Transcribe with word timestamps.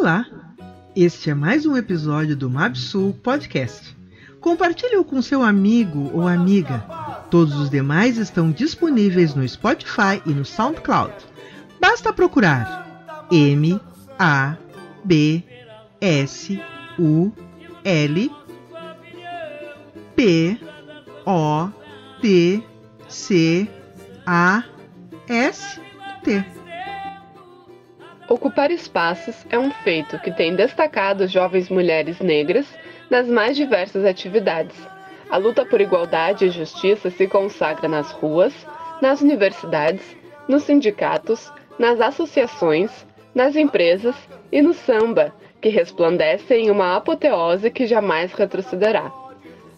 Olá! 0.00 0.24
Este 0.96 1.28
é 1.28 1.34
mais 1.34 1.66
um 1.66 1.76
episódio 1.76 2.34
do 2.34 2.48
Mapsul 2.48 3.12
Podcast. 3.22 3.94
Compartilhe-o 4.40 5.04
com 5.04 5.20
seu 5.20 5.42
amigo 5.42 6.10
ou 6.14 6.26
amiga. 6.26 6.78
Todos 7.30 7.54
os 7.56 7.68
demais 7.68 8.16
estão 8.16 8.50
disponíveis 8.50 9.34
no 9.34 9.46
Spotify 9.46 10.22
e 10.24 10.30
no 10.30 10.42
SoundCloud. 10.42 11.12
Basta 11.78 12.14
procurar 12.14 13.28
M 13.30 13.78
A 14.18 14.56
B 15.04 15.44
S 16.00 16.58
U 16.98 17.30
L 17.84 18.32
P 20.16 20.58
O 21.26 21.68
T 22.22 22.64
C 23.06 23.68
A 24.24 24.64
S 25.28 25.78
T. 26.24 26.59
Ocupar 28.30 28.70
espaços 28.70 29.44
é 29.50 29.58
um 29.58 29.72
feito 29.72 30.16
que 30.20 30.30
tem 30.30 30.54
destacado 30.54 31.26
jovens 31.26 31.68
mulheres 31.68 32.20
negras 32.20 32.64
nas 33.10 33.26
mais 33.26 33.56
diversas 33.56 34.04
atividades. 34.04 34.76
A 35.28 35.36
luta 35.36 35.66
por 35.66 35.80
igualdade 35.80 36.44
e 36.44 36.50
justiça 36.50 37.10
se 37.10 37.26
consagra 37.26 37.88
nas 37.88 38.12
ruas, 38.12 38.54
nas 39.02 39.20
universidades, 39.20 40.16
nos 40.46 40.62
sindicatos, 40.62 41.52
nas 41.76 42.00
associações, 42.00 43.04
nas 43.34 43.56
empresas 43.56 44.14
e 44.52 44.62
no 44.62 44.74
samba, 44.74 45.34
que 45.60 45.68
resplandece 45.68 46.54
em 46.54 46.70
uma 46.70 46.96
apoteose 46.96 47.68
que 47.68 47.84
jamais 47.84 48.32
retrocederá. 48.32 49.10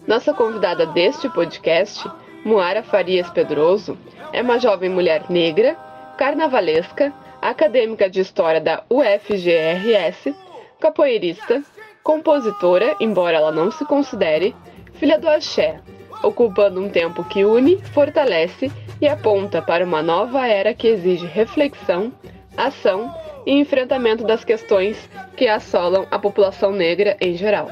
Nossa 0.05 0.31
convidada 0.31 0.85
deste 0.85 1.27
podcast, 1.27 2.07
Moara 2.45 2.83
Farias 2.83 3.31
Pedroso, 3.31 3.97
é 4.31 4.43
uma 4.43 4.59
jovem 4.59 4.91
mulher 4.91 5.23
negra, 5.27 5.75
carnavalesca, 6.19 7.11
acadêmica 7.49 8.09
de 8.09 8.21
História 8.21 8.61
da 8.61 8.83
UFGRS, 8.89 10.33
capoeirista, 10.79 11.61
compositora, 12.03 12.95
embora 12.99 13.37
ela 13.37 13.51
não 13.51 13.71
se 13.71 13.85
considere, 13.85 14.55
filha 14.93 15.17
do 15.19 15.29
axé, 15.29 15.79
ocupando 16.23 16.81
um 16.81 16.89
tempo 16.89 17.23
que 17.23 17.43
une, 17.43 17.77
fortalece 17.93 18.71
e 19.01 19.07
aponta 19.07 19.61
para 19.61 19.85
uma 19.85 20.01
nova 20.01 20.47
era 20.47 20.73
que 20.73 20.87
exige 20.87 21.25
reflexão, 21.25 22.11
ação 22.55 23.13
e 23.45 23.51
enfrentamento 23.51 24.23
das 24.23 24.43
questões 24.43 25.09
que 25.35 25.47
assolam 25.47 26.07
a 26.09 26.17
população 26.17 26.71
negra 26.71 27.17
em 27.19 27.35
geral. 27.35 27.69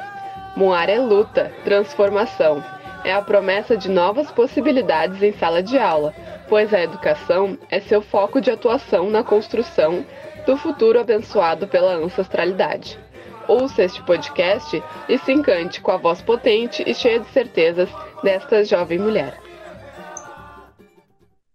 Moara 0.55 0.91
é 0.91 0.99
luta, 0.99 1.51
transformação, 1.63 2.61
é 3.03 3.13
a 3.13 3.21
promessa 3.21 3.75
de 3.75 3.89
novas 3.89 4.31
possibilidades 4.31 5.21
em 5.21 5.33
sala 5.33 5.61
de 5.63 5.77
aula, 5.77 6.13
pois 6.47 6.73
a 6.73 6.81
educação 6.81 7.57
é 7.69 7.79
seu 7.79 8.01
foco 8.01 8.39
de 8.39 8.51
atuação 8.51 9.09
na 9.09 9.23
construção 9.23 10.05
do 10.45 10.57
futuro 10.57 10.99
abençoado 10.99 11.67
pela 11.67 11.95
ancestralidade. 11.95 12.99
Ouça 13.47 13.83
este 13.83 14.03
podcast 14.03 14.81
e 15.09 15.17
se 15.17 15.31
encante 15.31 15.81
com 15.81 15.91
a 15.91 15.97
voz 15.97 16.21
potente 16.21 16.83
e 16.85 16.93
cheia 16.93 17.19
de 17.19 17.29
certezas 17.31 17.89
desta 18.23 18.63
jovem 18.63 18.99
mulher. 18.99 19.39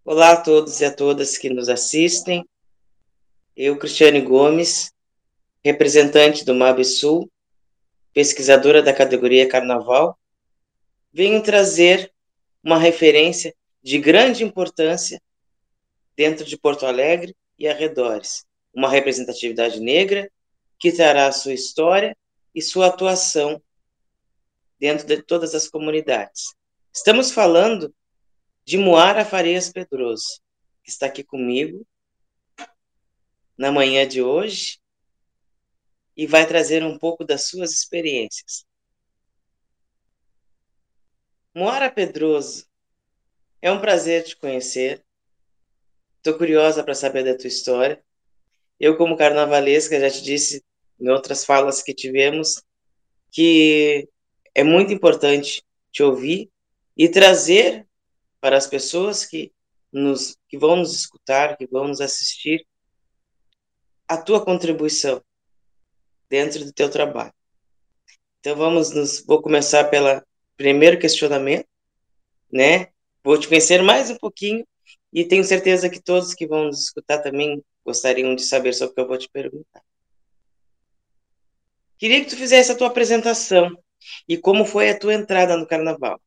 Olá 0.03 0.31
a 0.31 0.41
todos 0.41 0.79
e 0.79 0.85
a 0.85 0.93
todas 0.93 1.37
que 1.37 1.49
nos 1.49 1.69
assistem. 1.69 2.45
Eu, 3.55 3.77
Cristiane 3.77 4.21
Gomes, 4.21 4.91
representante 5.63 6.45
do 6.45 6.53
MABSUL, 6.53 7.29
pesquisadora 8.13 8.81
da 8.81 8.93
categoria 8.93 9.49
Carnaval, 9.49 10.17
venho 11.17 11.41
trazer 11.41 12.13
uma 12.63 12.77
referência 12.77 13.55
de 13.81 13.97
grande 13.97 14.43
importância 14.43 15.19
dentro 16.15 16.45
de 16.45 16.55
Porto 16.55 16.85
Alegre 16.85 17.35
e 17.57 17.67
arredores. 17.67 18.45
Uma 18.71 18.87
representatividade 18.87 19.79
negra 19.79 20.31
que 20.77 20.91
trará 20.91 21.31
sua 21.31 21.55
história 21.55 22.15
e 22.53 22.61
sua 22.61 22.85
atuação 22.85 23.59
dentro 24.79 25.07
de 25.07 25.23
todas 25.23 25.55
as 25.55 25.67
comunidades. 25.67 26.53
Estamos 26.93 27.31
falando 27.31 27.91
de 28.63 28.77
Moara 28.77 29.25
Farias 29.25 29.71
Pedroso, 29.71 30.39
que 30.83 30.91
está 30.91 31.07
aqui 31.07 31.23
comigo 31.23 31.83
na 33.57 33.71
manhã 33.71 34.07
de 34.07 34.21
hoje 34.21 34.77
e 36.15 36.27
vai 36.27 36.45
trazer 36.45 36.83
um 36.83 36.95
pouco 36.95 37.25
das 37.25 37.47
suas 37.47 37.71
experiências. 37.71 38.66
Moara 41.57 41.89
Pedroso 41.89 42.67
é 43.59 43.71
um 43.71 43.81
prazer 43.81 44.23
te 44.23 44.37
conhecer. 44.37 45.03
Estou 46.17 46.37
curiosa 46.37 46.83
para 46.83 46.93
saber 46.93 47.23
da 47.23 47.35
tua 47.35 47.47
história. 47.47 47.99
Eu, 48.79 48.95
como 48.95 49.17
carnavalesca, 49.17 49.99
já 49.99 50.07
te 50.07 50.21
disse 50.21 50.63
em 50.99 51.09
outras 51.09 51.43
falas 51.43 51.81
que 51.81 51.95
tivemos 51.95 52.61
que 53.31 54.07
é 54.53 54.63
muito 54.63 54.93
importante 54.93 55.65
te 55.91 56.03
ouvir 56.03 56.51
e 56.95 57.09
trazer 57.09 57.87
para 58.39 58.55
as 58.55 58.67
pessoas 58.67 59.25
que 59.25 59.51
nos 59.91 60.37
que 60.47 60.59
vão 60.59 60.75
nos 60.75 60.93
escutar, 60.93 61.57
que 61.57 61.65
vão 61.65 61.87
nos 61.87 62.01
assistir, 62.01 62.67
a 64.07 64.15
tua 64.15 64.45
contribuição 64.45 65.23
dentro 66.29 66.63
do 66.63 66.71
teu 66.71 66.87
trabalho. 66.87 67.33
Então 68.41 68.55
vamos 68.55 68.91
nos 68.91 69.25
vou 69.25 69.41
começar 69.41 69.85
pelo 69.85 70.21
primeiro 70.57 70.99
questionamento, 70.99 71.67
né? 72.51 72.87
Vou 73.23 73.37
te 73.37 73.47
conhecer 73.47 73.81
mais 73.83 74.09
um 74.09 74.17
pouquinho 74.17 74.65
e 75.13 75.23
tenho 75.23 75.43
certeza 75.43 75.89
que 75.89 76.01
todos 76.01 76.33
que 76.33 76.47
vão 76.47 76.65
nos 76.65 76.85
escutar 76.85 77.19
também 77.19 77.63
gostariam 77.85 78.35
de 78.35 78.43
saber 78.43 78.73
sobre 78.73 78.91
o 78.91 78.95
que 78.95 79.01
eu 79.01 79.07
vou 79.07 79.17
te 79.17 79.29
perguntar. 79.29 79.81
Queria 81.97 82.23
que 82.23 82.29
tu 82.29 82.35
fizesse 82.35 82.71
a 82.71 82.75
tua 82.75 82.87
apresentação 82.87 83.71
e 84.27 84.37
como 84.37 84.65
foi 84.65 84.89
a 84.89 84.97
tua 84.97 85.13
entrada 85.13 85.55
no 85.55 85.65
carnaval. 85.65 86.19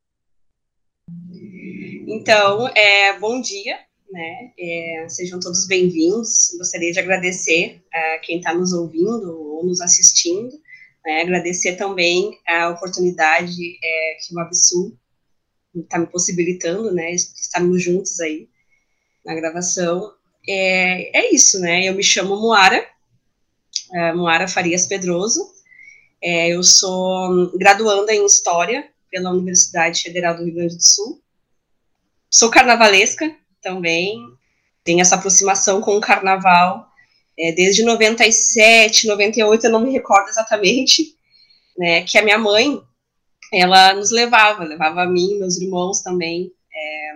Então, 2.07 2.69
é, 2.69 3.19
bom 3.19 3.41
dia, 3.41 3.79
né? 4.11 4.53
É, 4.59 5.07
sejam 5.09 5.39
todos 5.39 5.67
bem-vindos. 5.67 6.55
Gostaria 6.59 6.91
de 6.93 6.99
agradecer 6.99 7.83
a 7.93 8.19
quem 8.19 8.39
está 8.39 8.53
nos 8.53 8.73
ouvindo 8.73 9.39
ou 9.39 9.65
nos 9.65 9.81
assistindo. 9.81 10.51
Né? 11.05 11.23
Agradecer 11.23 11.77
também 11.77 12.39
a 12.47 12.69
oportunidade 12.69 13.79
é, 13.83 14.17
que 14.21 14.35
o 14.35 14.41
Absul 14.41 14.97
está 15.75 15.99
me 15.99 16.07
possibilitando, 16.07 16.93
né, 16.93 17.13
estarmos 17.13 17.83
juntos 17.83 18.19
aí 18.21 18.49
na 19.25 19.35
gravação. 19.35 20.13
É, 20.49 21.19
é 21.19 21.35
isso, 21.35 21.61
né, 21.61 21.89
eu 21.89 21.95
me 21.95 22.03
chamo 22.03 22.41
Moara, 22.41 22.85
é, 23.93 24.13
Moara 24.13 24.49
Farias 24.49 24.87
Pedroso, 24.87 25.41
é, 26.23 26.49
eu 26.49 26.63
sou 26.63 27.57
graduanda 27.57 28.13
em 28.13 28.25
História 28.27 28.91
pela 29.11 29.31
Universidade 29.31 30.03
Federal 30.03 30.37
do 30.37 30.45
Rio 30.45 30.55
Grande 30.55 30.77
do 30.77 30.83
Sul, 30.83 31.23
sou 32.29 32.51
carnavalesca 32.51 33.35
também, 33.63 34.19
tenho 34.83 35.01
essa 35.01 35.17
aproximação 35.17 35.81
com 35.81 35.97
o 35.97 36.01
carnaval 36.01 36.90
é, 37.39 37.53
desde 37.53 37.83
97, 37.83 39.07
98, 39.07 39.65
eu 39.65 39.71
não 39.71 39.81
me 39.81 39.93
recordo 39.93 40.29
exatamente, 40.29 41.15
né, 41.77 42.03
que 42.03 42.19
a 42.19 42.23
minha 42.23 42.39
mãe, 42.39 42.81
ela 43.53 43.95
nos 43.95 44.11
levava, 44.11 44.65
levava 44.65 45.03
a 45.03 45.07
mim, 45.07 45.39
meus 45.39 45.61
irmãos 45.61 46.03
também, 46.03 46.53
é, 46.75 47.15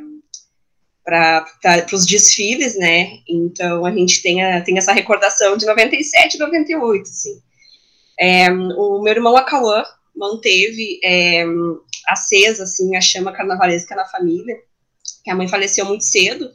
para 1.05 1.87
os 1.93 2.07
desfiles, 2.07 2.77
né? 2.77 3.19
Então 3.29 3.85
a 3.85 3.93
gente 3.93 4.23
tem, 4.23 4.43
a, 4.43 4.63
tem 4.63 4.79
essa 4.79 4.93
recordação 4.93 5.57
de 5.57 5.67
97, 5.67 6.39
98, 6.39 7.03
assim. 7.03 7.43
É, 8.19 8.51
o 8.51 9.03
meu 9.03 9.13
irmão 9.13 9.37
Acauã 9.37 9.85
manteve 10.17 10.99
é, 11.05 11.45
acesa, 12.09 12.65
assim, 12.65 12.97
a 12.97 13.01
chama 13.01 13.33
carnavalesca 13.33 13.95
na 13.95 14.07
família, 14.07 14.57
que 15.23 15.31
a 15.31 15.35
mãe 15.35 15.49
faleceu 15.49 15.85
muito 15.85 16.05
cedo, 16.05 16.51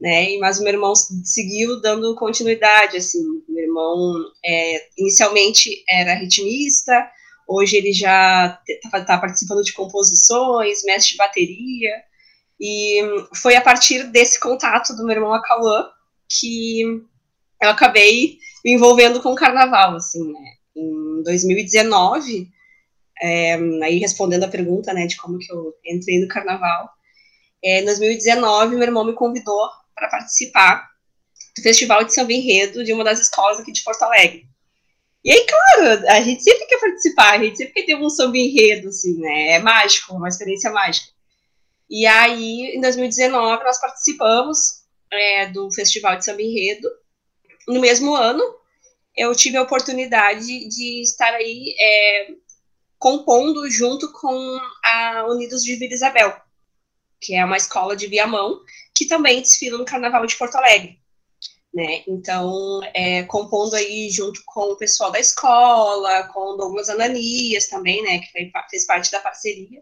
né? 0.00 0.36
Mas 0.38 0.58
o 0.58 0.64
meu 0.64 0.72
irmão 0.72 0.94
seguiu 0.94 1.80
dando 1.80 2.14
continuidade, 2.14 2.96
assim. 2.96 3.22
Meu 3.48 3.64
irmão 3.64 4.14
é, 4.44 4.86
inicialmente 4.96 5.84
era 5.88 6.14
ritmista, 6.14 7.10
Hoje 7.52 7.76
ele 7.76 7.92
já 7.92 8.62
está 8.68 9.04
tá 9.04 9.18
participando 9.18 9.64
de 9.64 9.72
composições, 9.72 10.84
mestre 10.84 11.10
de 11.10 11.16
bateria. 11.16 11.90
E 12.60 13.00
foi 13.34 13.56
a 13.56 13.60
partir 13.60 14.04
desse 14.04 14.38
contato 14.38 14.94
do 14.94 15.04
meu 15.04 15.16
irmão 15.16 15.34
Acauã 15.34 15.88
que 16.28 16.82
eu 17.60 17.68
acabei 17.68 18.38
me 18.64 18.74
envolvendo 18.74 19.20
com 19.20 19.32
o 19.32 19.34
carnaval, 19.34 19.96
assim, 19.96 20.32
né? 20.32 20.52
Em 20.76 21.24
2019, 21.24 22.48
é, 23.20 23.54
aí 23.82 23.98
respondendo 23.98 24.44
a 24.44 24.48
pergunta, 24.48 24.92
né, 24.92 25.08
de 25.08 25.16
como 25.16 25.36
que 25.36 25.52
eu 25.52 25.74
entrei 25.84 26.20
no 26.20 26.28
carnaval, 26.28 26.88
é, 27.64 27.80
em 27.80 27.84
2019, 27.84 28.76
meu 28.76 28.84
irmão 28.84 29.04
me 29.04 29.12
convidou 29.12 29.68
para 30.00 30.08
participar 30.08 30.90
do 31.56 31.62
Festival 31.62 32.02
de 32.02 32.14
Samba 32.14 32.32
Enredo 32.32 32.82
de 32.82 32.92
uma 32.92 33.04
das 33.04 33.20
escolas 33.20 33.60
aqui 33.60 33.70
de 33.70 33.82
Porto 33.82 34.02
Alegre. 34.02 34.48
E 35.22 35.30
aí, 35.30 35.46
claro, 35.46 36.08
a 36.08 36.20
gente 36.22 36.42
sempre 36.42 36.66
quer 36.66 36.80
participar, 36.80 37.32
a 37.32 37.38
gente 37.38 37.58
sempre 37.58 37.74
quer 37.74 37.82
ter 37.84 37.94
um 37.94 38.08
samba 38.08 38.38
enredo, 38.38 38.88
assim, 38.88 39.18
né? 39.18 39.52
É 39.52 39.58
mágico, 39.58 40.14
uma 40.14 40.28
experiência 40.28 40.70
mágica. 40.70 41.08
E 41.90 42.06
aí, 42.06 42.74
em 42.74 42.80
2019, 42.80 43.62
nós 43.62 43.78
participamos 43.78 44.82
é, 45.12 45.46
do 45.48 45.70
Festival 45.72 46.16
de 46.16 46.24
Samba 46.24 46.40
Enredo. 46.40 46.88
No 47.68 47.80
mesmo 47.80 48.14
ano, 48.14 48.42
eu 49.14 49.34
tive 49.34 49.58
a 49.58 49.62
oportunidade 49.62 50.68
de 50.68 51.02
estar 51.02 51.34
aí 51.34 51.74
é, 51.78 52.28
compondo 52.98 53.68
junto 53.68 54.10
com 54.12 54.60
a 54.82 55.26
Unidos 55.28 55.62
de 55.62 55.76
Vila 55.76 55.92
Isabel, 55.92 56.34
que 57.20 57.34
é 57.34 57.44
uma 57.44 57.58
escola 57.58 57.94
de 57.94 58.06
Viamão, 58.06 58.60
que 59.00 59.06
também 59.06 59.40
desfila 59.40 59.78
no 59.78 59.84
Carnaval 59.86 60.26
de 60.26 60.36
Porto 60.36 60.56
Alegre. 60.56 61.00
Né? 61.72 62.02
Então, 62.06 62.82
é, 62.92 63.22
compondo 63.22 63.74
aí 63.74 64.10
junto 64.10 64.42
com 64.44 64.72
o 64.72 64.76
pessoal 64.76 65.10
da 65.10 65.18
escola, 65.18 66.24
com 66.24 66.58
Douglas 66.58 66.90
Ananias 66.90 67.66
também, 67.66 68.02
né, 68.02 68.18
que 68.18 68.30
fez 68.70 68.84
parte 68.84 69.10
da 69.10 69.20
parceria. 69.20 69.80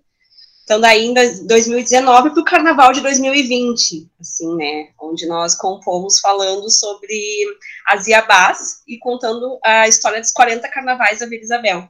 Então, 0.63 0.81
daí 0.81 1.07
em 1.07 1.15
2019 1.15 2.31
para 2.31 2.41
o 2.41 2.45
Carnaval 2.45 2.93
de 2.93 3.01
2020, 3.01 4.09
assim, 4.21 4.55
né, 4.55 4.93
onde 5.01 5.27
nós 5.27 5.57
compomos 5.57 6.21
falando 6.21 6.71
sobre 6.71 7.45
as 7.89 8.07
Iabás 8.07 8.83
e 8.87 8.99
contando 8.99 9.59
a 9.65 9.89
história 9.89 10.21
dos 10.21 10.31
40 10.31 10.69
carnavais 10.69 11.19
da 11.19 11.27
Vila 11.27 11.43
Isabel. 11.43 11.89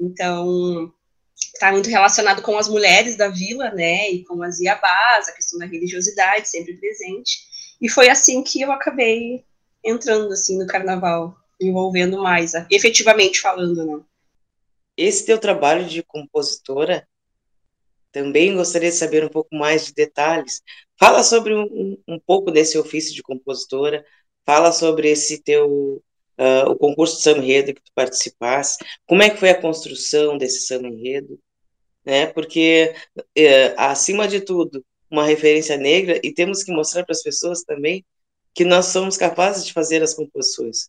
Então, 0.00 0.90
está 1.42 1.72
muito 1.72 1.90
relacionado 1.90 2.42
com 2.42 2.56
as 2.56 2.68
mulheres 2.68 3.16
da 3.16 3.28
vila, 3.28 3.70
né, 3.70 4.10
e 4.10 4.24
com 4.24 4.42
as 4.42 4.60
Iabás, 4.60 5.28
a 5.28 5.32
questão 5.32 5.58
da 5.58 5.66
religiosidade 5.66 6.48
sempre 6.48 6.74
presente. 6.74 7.40
E 7.80 7.88
foi 7.88 8.08
assim 8.08 8.42
que 8.42 8.60
eu 8.60 8.72
acabei 8.72 9.44
entrando, 9.84 10.32
assim, 10.32 10.58
no 10.58 10.66
Carnaval, 10.66 11.36
envolvendo 11.60 12.22
mais, 12.22 12.52
efetivamente 12.70 13.40
falando, 13.40 13.84
né. 13.84 14.00
Esse 14.96 15.24
teu 15.24 15.38
trabalho 15.38 15.86
de 15.86 16.02
compositora 16.02 17.06
também 18.12 18.54
gostaria 18.54 18.90
de 18.90 18.96
saber 18.96 19.24
um 19.24 19.28
pouco 19.28 19.54
mais 19.54 19.86
de 19.86 19.94
detalhes. 19.94 20.62
Fala 20.98 21.22
sobre 21.22 21.54
um, 21.54 21.96
um 22.06 22.18
pouco 22.18 22.50
desse 22.50 22.76
ofício 22.76 23.14
de 23.14 23.22
compositora, 23.22 24.04
fala 24.44 24.72
sobre 24.72 25.08
esse 25.08 25.38
teu 25.42 26.02
uh, 26.40 26.70
o 26.70 26.76
concurso 26.76 27.16
de 27.16 27.22
samba 27.22 27.38
enredo 27.40 27.74
que 27.74 27.82
tu 27.82 27.92
participaste, 27.94 28.84
como 29.06 29.22
é 29.22 29.30
que 29.30 29.36
foi 29.36 29.50
a 29.50 29.60
construção 29.60 30.38
desse 30.38 30.66
samba 30.66 30.88
enredo, 30.88 31.38
né? 32.04 32.26
Porque 32.26 32.94
uh, 33.18 33.74
acima 33.76 34.26
de 34.26 34.40
tudo 34.40 34.84
uma 35.10 35.24
referência 35.24 35.76
negra 35.76 36.18
e 36.24 36.32
temos 36.32 36.64
que 36.64 36.72
mostrar 36.72 37.04
para 37.04 37.12
as 37.12 37.22
pessoas 37.22 37.62
também 37.62 38.04
que 38.54 38.64
nós 38.64 38.86
somos 38.86 39.16
capazes 39.16 39.66
de 39.66 39.72
fazer 39.72 40.02
as 40.02 40.14
composições 40.14 40.88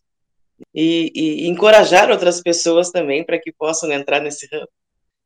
e, 0.74 1.12
e 1.14 1.48
encorajar 1.48 2.10
outras 2.10 2.40
pessoas 2.40 2.90
também 2.90 3.24
para 3.24 3.38
que 3.38 3.52
possam 3.52 3.92
entrar 3.92 4.20
nesse 4.20 4.46
ramo 4.46 4.68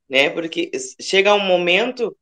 né? 0.09 0.31
Porque 0.31 0.71
chega 1.01 1.35
um 1.35 1.41
momento 1.41 2.17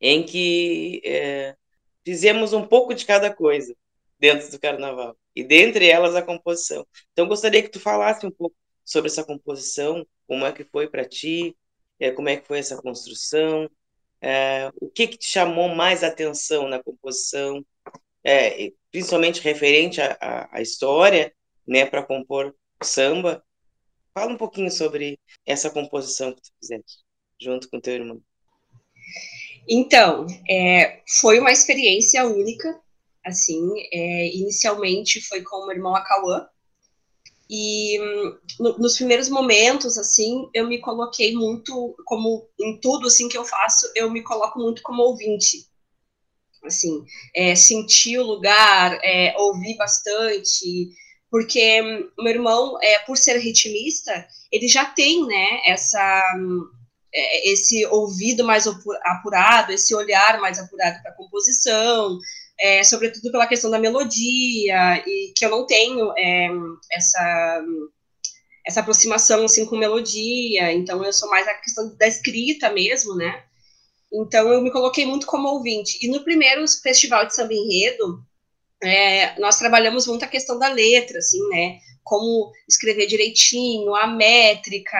em 0.00 0.22
que 0.24 1.00
é, 1.04 1.56
fizemos 2.04 2.52
um 2.52 2.66
pouco 2.66 2.94
de 2.94 3.04
cada 3.04 3.32
coisa 3.32 3.74
dentro 4.18 4.50
do 4.50 4.58
carnaval, 4.58 5.16
e 5.40 5.44
dentre 5.44 5.88
elas 5.88 6.14
a 6.14 6.22
composição. 6.22 6.86
Então, 7.12 7.28
gostaria 7.28 7.62
que 7.62 7.68
tu 7.70 7.80
falasse 7.80 8.26
um 8.26 8.30
pouco 8.30 8.56
sobre 8.84 9.10
essa 9.10 9.24
composição, 9.24 10.06
como 10.26 10.46
é 10.46 10.52
que 10.52 10.64
foi 10.64 10.88
para 10.88 11.04
ti, 11.04 11.56
é, 11.98 12.10
como 12.10 12.28
é 12.28 12.36
que 12.36 12.46
foi 12.46 12.58
essa 12.58 12.80
construção, 12.80 13.68
é, 14.20 14.70
o 14.80 14.88
que, 14.88 15.08
que 15.08 15.18
te 15.18 15.26
chamou 15.26 15.68
mais 15.68 16.04
atenção 16.04 16.68
na 16.68 16.82
composição, 16.82 17.64
é, 18.24 18.72
principalmente 18.90 19.40
referente 19.40 20.00
à 20.00 20.60
história, 20.60 21.32
né, 21.66 21.86
para 21.86 22.02
compor 22.02 22.54
samba, 22.82 23.42
Fala 24.12 24.32
um 24.32 24.36
pouquinho 24.36 24.70
sobre 24.70 25.18
essa 25.46 25.70
composição 25.70 26.32
que 26.34 26.42
tu 26.42 26.50
fizeste 26.60 26.98
junto 27.40 27.70
com 27.70 27.80
teu 27.80 27.94
irmão. 27.94 28.20
Então, 29.68 30.26
é, 30.48 31.00
foi 31.20 31.38
uma 31.38 31.52
experiência 31.52 32.26
única, 32.26 32.78
assim, 33.24 33.68
é, 33.92 34.36
inicialmente 34.36 35.20
foi 35.20 35.42
com 35.42 35.56
o 35.56 35.66
meu 35.66 35.76
irmão 35.76 35.94
Acauã, 35.94 36.46
e 37.52 37.98
no, 38.60 38.78
nos 38.78 38.94
primeiros 38.94 39.28
momentos, 39.28 39.98
assim, 39.98 40.48
eu 40.54 40.68
me 40.68 40.78
coloquei 40.78 41.34
muito, 41.34 41.96
como 42.04 42.48
em 42.60 42.78
tudo, 42.78 43.08
assim, 43.08 43.28
que 43.28 43.36
eu 43.36 43.44
faço, 43.44 43.90
eu 43.96 44.08
me 44.08 44.22
coloco 44.22 44.60
muito 44.60 44.80
como 44.82 45.02
ouvinte, 45.02 45.66
assim, 46.64 47.04
é, 47.34 47.56
sentir 47.56 48.18
o 48.18 48.24
lugar, 48.24 48.96
é, 49.02 49.34
ouvir 49.36 49.76
bastante, 49.76 50.90
porque 51.28 51.82
meu 52.16 52.28
irmão, 52.28 52.78
é, 52.80 53.00
por 53.00 53.16
ser 53.16 53.36
ritmista, 53.38 54.28
ele 54.52 54.68
já 54.68 54.84
tem, 54.84 55.26
né, 55.26 55.60
essa, 55.66 56.22
é, 57.12 57.50
esse 57.50 57.84
ouvido 57.86 58.44
mais 58.44 58.68
apurado, 59.02 59.72
esse 59.72 59.92
olhar 59.92 60.40
mais 60.40 60.56
apurado 60.60 61.02
para 61.02 61.10
a 61.10 61.16
composição, 61.16 62.16
é, 62.60 62.84
sobretudo 62.84 63.30
pela 63.30 63.46
questão 63.46 63.70
da 63.70 63.78
melodia, 63.78 65.02
e 65.06 65.32
que 65.36 65.44
eu 65.44 65.50
não 65.50 65.66
tenho 65.66 66.12
é, 66.16 66.48
essa, 66.92 67.62
essa 68.66 68.80
aproximação, 68.80 69.44
assim, 69.44 69.66
com 69.66 69.76
melodia, 69.76 70.72
então 70.72 71.04
eu 71.04 71.12
sou 71.12 71.28
mais 71.30 71.48
a 71.48 71.54
questão 71.54 71.96
da 71.96 72.06
escrita 72.06 72.70
mesmo, 72.70 73.14
né, 73.14 73.42
então 74.12 74.48
eu 74.52 74.60
me 74.60 74.72
coloquei 74.72 75.06
muito 75.06 75.26
como 75.26 75.48
ouvinte. 75.48 75.98
E 76.04 76.08
no 76.08 76.24
primeiro 76.24 76.66
festival 76.82 77.26
de 77.26 77.34
samba 77.34 77.54
enredo, 77.54 78.20
é, 78.82 79.38
nós 79.38 79.58
trabalhamos 79.58 80.06
muito 80.06 80.24
a 80.24 80.28
questão 80.28 80.58
da 80.58 80.68
letra, 80.68 81.18
assim, 81.18 81.46
né? 81.48 81.78
Como 82.02 82.50
escrever 82.68 83.06
direitinho, 83.06 83.94
a 83.94 84.06
métrica, 84.06 84.98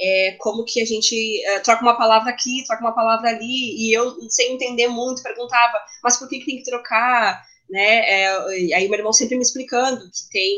é, 0.00 0.36
como 0.38 0.64
que 0.64 0.80
a 0.80 0.84
gente 0.84 1.44
é, 1.44 1.60
troca 1.60 1.82
uma 1.82 1.96
palavra 1.96 2.30
aqui, 2.30 2.64
troca 2.66 2.82
uma 2.82 2.94
palavra 2.94 3.30
ali, 3.30 3.76
e 3.76 3.92
eu, 3.92 4.16
sem 4.30 4.54
entender 4.54 4.88
muito, 4.88 5.22
perguntava, 5.22 5.80
mas 6.02 6.16
por 6.16 6.28
que, 6.28 6.38
que 6.38 6.46
tem 6.46 6.58
que 6.58 6.70
trocar? 6.70 7.42
Né? 7.68 8.08
É, 8.08 8.36
aí 8.74 8.88
meu 8.88 8.98
irmão 8.98 9.12
sempre 9.12 9.36
me 9.36 9.42
explicando 9.42 10.00
que 10.00 10.30
tem 10.30 10.56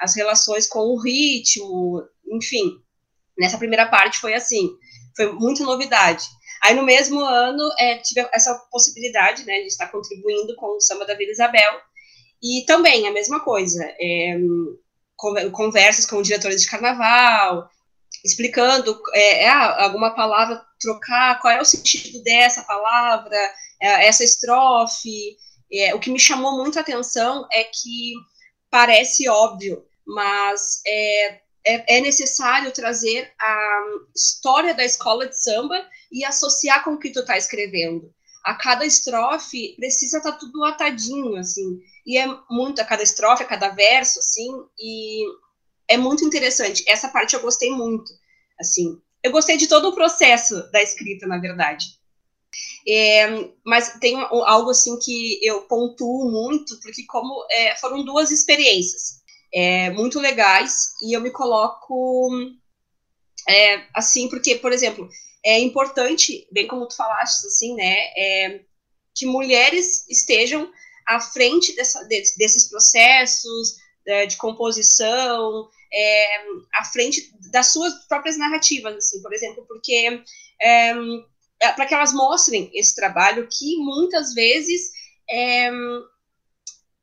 as 0.00 0.14
relações 0.14 0.68
com 0.68 0.80
o 0.80 1.00
ritmo, 1.00 2.02
enfim. 2.30 2.80
Nessa 3.38 3.58
primeira 3.58 3.86
parte 3.88 4.18
foi 4.18 4.34
assim, 4.34 4.70
foi 5.16 5.32
muita 5.32 5.64
novidade. 5.64 6.24
Aí 6.62 6.74
no 6.74 6.82
mesmo 6.82 7.20
ano 7.20 7.62
é, 7.78 7.96
tive 7.98 8.26
essa 8.32 8.54
possibilidade 8.70 9.44
né, 9.44 9.60
de 9.60 9.66
estar 9.66 9.88
contribuindo 9.88 10.54
com 10.56 10.76
o 10.76 10.80
samba 10.80 11.04
da 11.04 11.14
Vila 11.14 11.32
Isabel, 11.32 11.80
e 12.42 12.64
também 12.66 13.08
a 13.08 13.12
mesma 13.12 13.40
coisa, 13.40 13.82
é, 13.98 14.38
conversas 15.52 16.06
com 16.06 16.22
diretores 16.22 16.62
de 16.62 16.68
carnaval, 16.70 17.68
explicando 18.26 19.00
é, 19.14 19.44
é, 19.44 19.48
alguma 19.48 20.14
palavra 20.14 20.62
trocar, 20.80 21.40
qual 21.40 21.52
é 21.52 21.60
o 21.60 21.64
sentido 21.64 22.22
dessa 22.22 22.62
palavra, 22.62 23.36
é, 23.80 24.06
essa 24.06 24.24
estrofe. 24.24 25.36
É, 25.72 25.94
o 25.94 26.00
que 26.00 26.10
me 26.10 26.18
chamou 26.18 26.56
muito 26.56 26.78
a 26.78 26.82
atenção 26.82 27.46
é 27.52 27.64
que 27.64 28.14
parece 28.70 29.28
óbvio, 29.28 29.84
mas 30.06 30.80
é, 30.86 31.40
é, 31.66 31.98
é 31.98 32.00
necessário 32.00 32.70
trazer 32.72 33.32
a 33.40 33.80
história 34.14 34.74
da 34.74 34.84
escola 34.84 35.26
de 35.26 35.40
samba 35.40 35.84
e 36.12 36.24
associar 36.24 36.84
com 36.84 36.92
o 36.92 36.98
que 36.98 37.10
tu 37.10 37.20
está 37.20 37.36
escrevendo. 37.36 38.12
A 38.44 38.54
cada 38.54 38.86
estrofe 38.86 39.74
precisa 39.76 40.18
estar 40.18 40.32
tá 40.32 40.38
tudo 40.38 40.64
atadinho, 40.64 41.36
assim 41.36 41.80
e 42.06 42.16
é 42.16 42.26
muito 42.48 42.80
a 42.80 42.84
cada 42.84 43.02
estrofe, 43.02 43.42
a 43.42 43.46
cada 43.46 43.70
verso, 43.70 44.20
assim, 44.20 44.48
e 44.78 45.24
é 45.88 45.96
muito 45.96 46.24
interessante. 46.24 46.84
Essa 46.86 47.08
parte 47.08 47.34
eu 47.34 47.40
gostei 47.40 47.70
muito, 47.70 48.12
assim. 48.60 49.00
Eu 49.22 49.30
gostei 49.30 49.56
de 49.56 49.66
todo 49.66 49.88
o 49.88 49.94
processo 49.94 50.70
da 50.70 50.82
escrita, 50.82 51.26
na 51.26 51.38
verdade. 51.38 51.86
É, 52.88 53.50
mas 53.64 53.98
tem 53.98 54.16
algo 54.16 54.70
assim 54.70 54.98
que 54.98 55.38
eu 55.42 55.62
pontuo 55.62 56.30
muito, 56.30 56.78
porque 56.80 57.04
como 57.06 57.44
é, 57.50 57.76
foram 57.76 58.04
duas 58.04 58.30
experiências 58.30 59.20
é, 59.52 59.90
muito 59.90 60.20
legais, 60.20 60.92
e 61.02 61.16
eu 61.16 61.20
me 61.20 61.30
coloco 61.30 62.30
é, 63.48 63.84
assim, 63.94 64.28
porque, 64.28 64.56
por 64.56 64.72
exemplo, 64.72 65.08
é 65.44 65.58
importante, 65.60 66.46
bem 66.52 66.66
como 66.66 66.86
tu 66.86 66.96
falaste, 66.96 67.46
assim, 67.46 67.74
né, 67.74 67.96
é, 68.16 68.60
que 69.14 69.26
mulheres 69.26 70.06
estejam 70.08 70.70
à 71.06 71.20
frente 71.20 71.74
dessa, 71.74 72.04
desses 72.04 72.68
processos 72.68 73.76
é, 74.06 74.26
de 74.26 74.36
composição, 74.36 75.68
é, 75.92 76.38
à 76.74 76.84
frente 76.84 77.32
das 77.50 77.72
suas 77.72 78.06
próprias 78.06 78.36
narrativas, 78.36 78.96
assim, 78.96 79.22
por 79.22 79.32
exemplo, 79.32 79.64
porque 79.66 80.22
é, 80.60 80.92
é 81.60 81.72
para 81.72 81.86
que 81.86 81.94
elas 81.94 82.12
mostrem 82.12 82.70
esse 82.74 82.94
trabalho 82.94 83.48
que 83.50 83.76
muitas 83.78 84.34
vezes 84.34 84.90
é, 85.30 85.70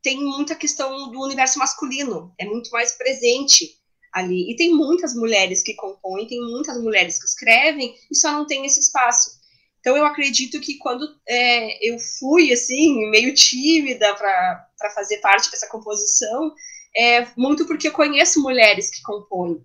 tem 0.02 0.18
muita 0.20 0.56
questão 0.56 1.10
do 1.12 1.22
universo 1.22 1.60
masculino, 1.60 2.34
é 2.38 2.46
muito 2.46 2.70
mais 2.72 2.92
presente 2.94 3.78
ali. 4.14 4.52
E 4.52 4.56
tem 4.56 4.74
muitas 4.74 5.16
mulheres 5.16 5.64
que 5.64 5.74
compõem, 5.74 6.28
tem 6.28 6.40
muitas 6.40 6.80
mulheres 6.82 7.20
que 7.20 7.26
escrevem 7.26 7.96
e 8.12 8.16
só 8.16 8.32
não 8.32 8.46
tem 8.46 8.66
esse 8.66 8.80
espaço. 8.80 9.42
Então, 9.80 9.98
eu 9.98 10.06
acredito 10.06 10.62
que 10.62 10.78
quando 10.78 11.06
é, 11.28 11.90
eu 11.90 12.00
fui, 12.00 12.54
assim, 12.54 13.10
meio 13.10 13.34
tímida 13.34 14.16
para 14.16 14.92
fazer 14.96 15.18
parte 15.18 15.52
dessa 15.52 15.68
composição, 15.68 16.54
é 16.96 17.28
muito 17.38 17.66
porque 17.66 17.88
eu 17.88 17.92
conheço 17.92 18.42
mulheres 18.42 18.90
que 18.90 19.02
compõem, 19.02 19.64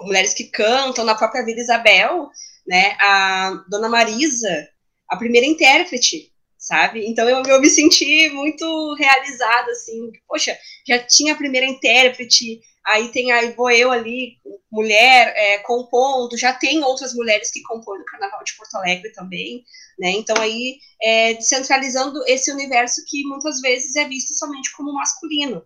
mulheres 0.00 0.34
que 0.34 0.44
cantam, 0.44 1.04
na 1.04 1.14
própria 1.14 1.44
Vida 1.44 1.60
Isabel, 1.60 2.30
né, 2.66 2.96
a 3.00 3.64
Dona 3.68 3.88
Marisa, 3.88 4.68
a 5.08 5.16
primeira 5.16 5.46
intérprete, 5.46 6.32
sabe? 6.56 7.06
Então, 7.06 7.28
eu, 7.28 7.42
eu 7.42 7.60
me 7.60 7.68
senti 7.68 8.28
muito 8.30 8.94
realizada, 8.94 9.70
assim, 9.72 10.12
poxa, 10.28 10.56
já 10.86 10.98
tinha 10.98 11.32
a 11.32 11.36
primeira 11.36 11.66
intérprete, 11.66 12.60
aí 12.86 13.08
tem 13.08 13.32
aí 13.32 13.52
vou 13.52 13.70
eu 13.70 13.90
ali, 13.90 14.36
mulher, 14.70 15.32
é, 15.36 15.58
compondo, 15.58 16.36
já 16.36 16.52
tem 16.52 16.82
outras 16.84 17.14
mulheres 17.14 17.50
que 17.50 17.62
compõem 17.62 17.98
no 17.98 18.04
Carnaval 18.04 18.42
de 18.44 18.56
Porto 18.56 18.74
Alegre 18.76 19.10
também, 19.12 19.64
né? 19.98 20.10
Então 20.12 20.36
aí 20.40 20.78
é, 21.02 21.34
descentralizando 21.34 22.22
esse 22.26 22.52
universo 22.52 23.02
que 23.06 23.24
muitas 23.24 23.60
vezes 23.60 23.96
é 23.96 24.06
visto 24.06 24.32
somente 24.34 24.70
como 24.76 24.94
masculino. 24.94 25.64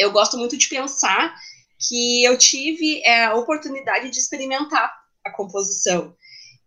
Eu 0.00 0.10
gosto 0.10 0.38
muito 0.38 0.56
de 0.56 0.68
pensar 0.68 1.34
que 1.78 2.24
eu 2.24 2.36
tive 2.36 3.02
é, 3.04 3.24
a 3.24 3.34
oportunidade 3.34 4.10
de 4.10 4.18
experimentar 4.18 4.92
a 5.24 5.30
composição. 5.30 6.14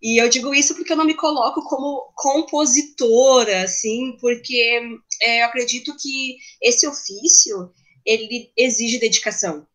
E 0.02 0.22
eu 0.22 0.28
digo 0.28 0.54
isso 0.54 0.76
porque 0.76 0.92
eu 0.92 0.98
não 0.98 1.06
me 1.06 1.14
coloco 1.14 1.64
como 1.64 2.12
compositora, 2.16 3.64
assim, 3.64 4.18
porque 4.20 4.82
é, 5.22 5.42
eu 5.42 5.46
acredito 5.46 5.96
que 5.96 6.38
esse 6.62 6.86
ofício 6.86 7.72
ele 8.06 8.52
exige 8.58 9.00
dedicação, 9.00 9.66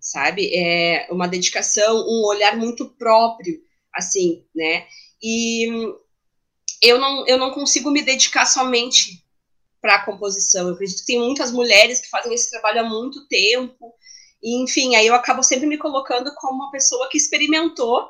sabe? 0.00 0.50
É 0.54 1.06
uma 1.10 1.28
dedicação, 1.28 1.98
um 2.08 2.24
olhar 2.24 2.56
muito 2.56 2.88
próprio, 2.96 3.60
assim, 3.94 4.44
né? 4.54 4.86
E 5.22 5.66
eu 6.80 6.98
não, 6.98 7.26
eu 7.26 7.38
não 7.38 7.52
consigo 7.52 7.90
me 7.90 8.02
dedicar 8.02 8.46
somente 8.46 9.21
para 9.82 9.96
a 9.96 10.04
composição. 10.04 10.68
Eu 10.68 10.74
acredito 10.74 11.00
que 11.00 11.06
tem 11.06 11.18
muitas 11.18 11.50
mulheres 11.50 12.00
que 12.00 12.08
fazem 12.08 12.32
esse 12.32 12.50
trabalho 12.50 12.80
há 12.80 12.88
muito 12.88 13.26
tempo. 13.26 13.92
E, 14.40 14.62
enfim, 14.62 14.94
aí 14.94 15.06
eu 15.06 15.14
acabo 15.14 15.42
sempre 15.42 15.66
me 15.66 15.76
colocando 15.76 16.32
como 16.36 16.62
uma 16.62 16.70
pessoa 16.70 17.08
que 17.10 17.18
experimentou 17.18 18.08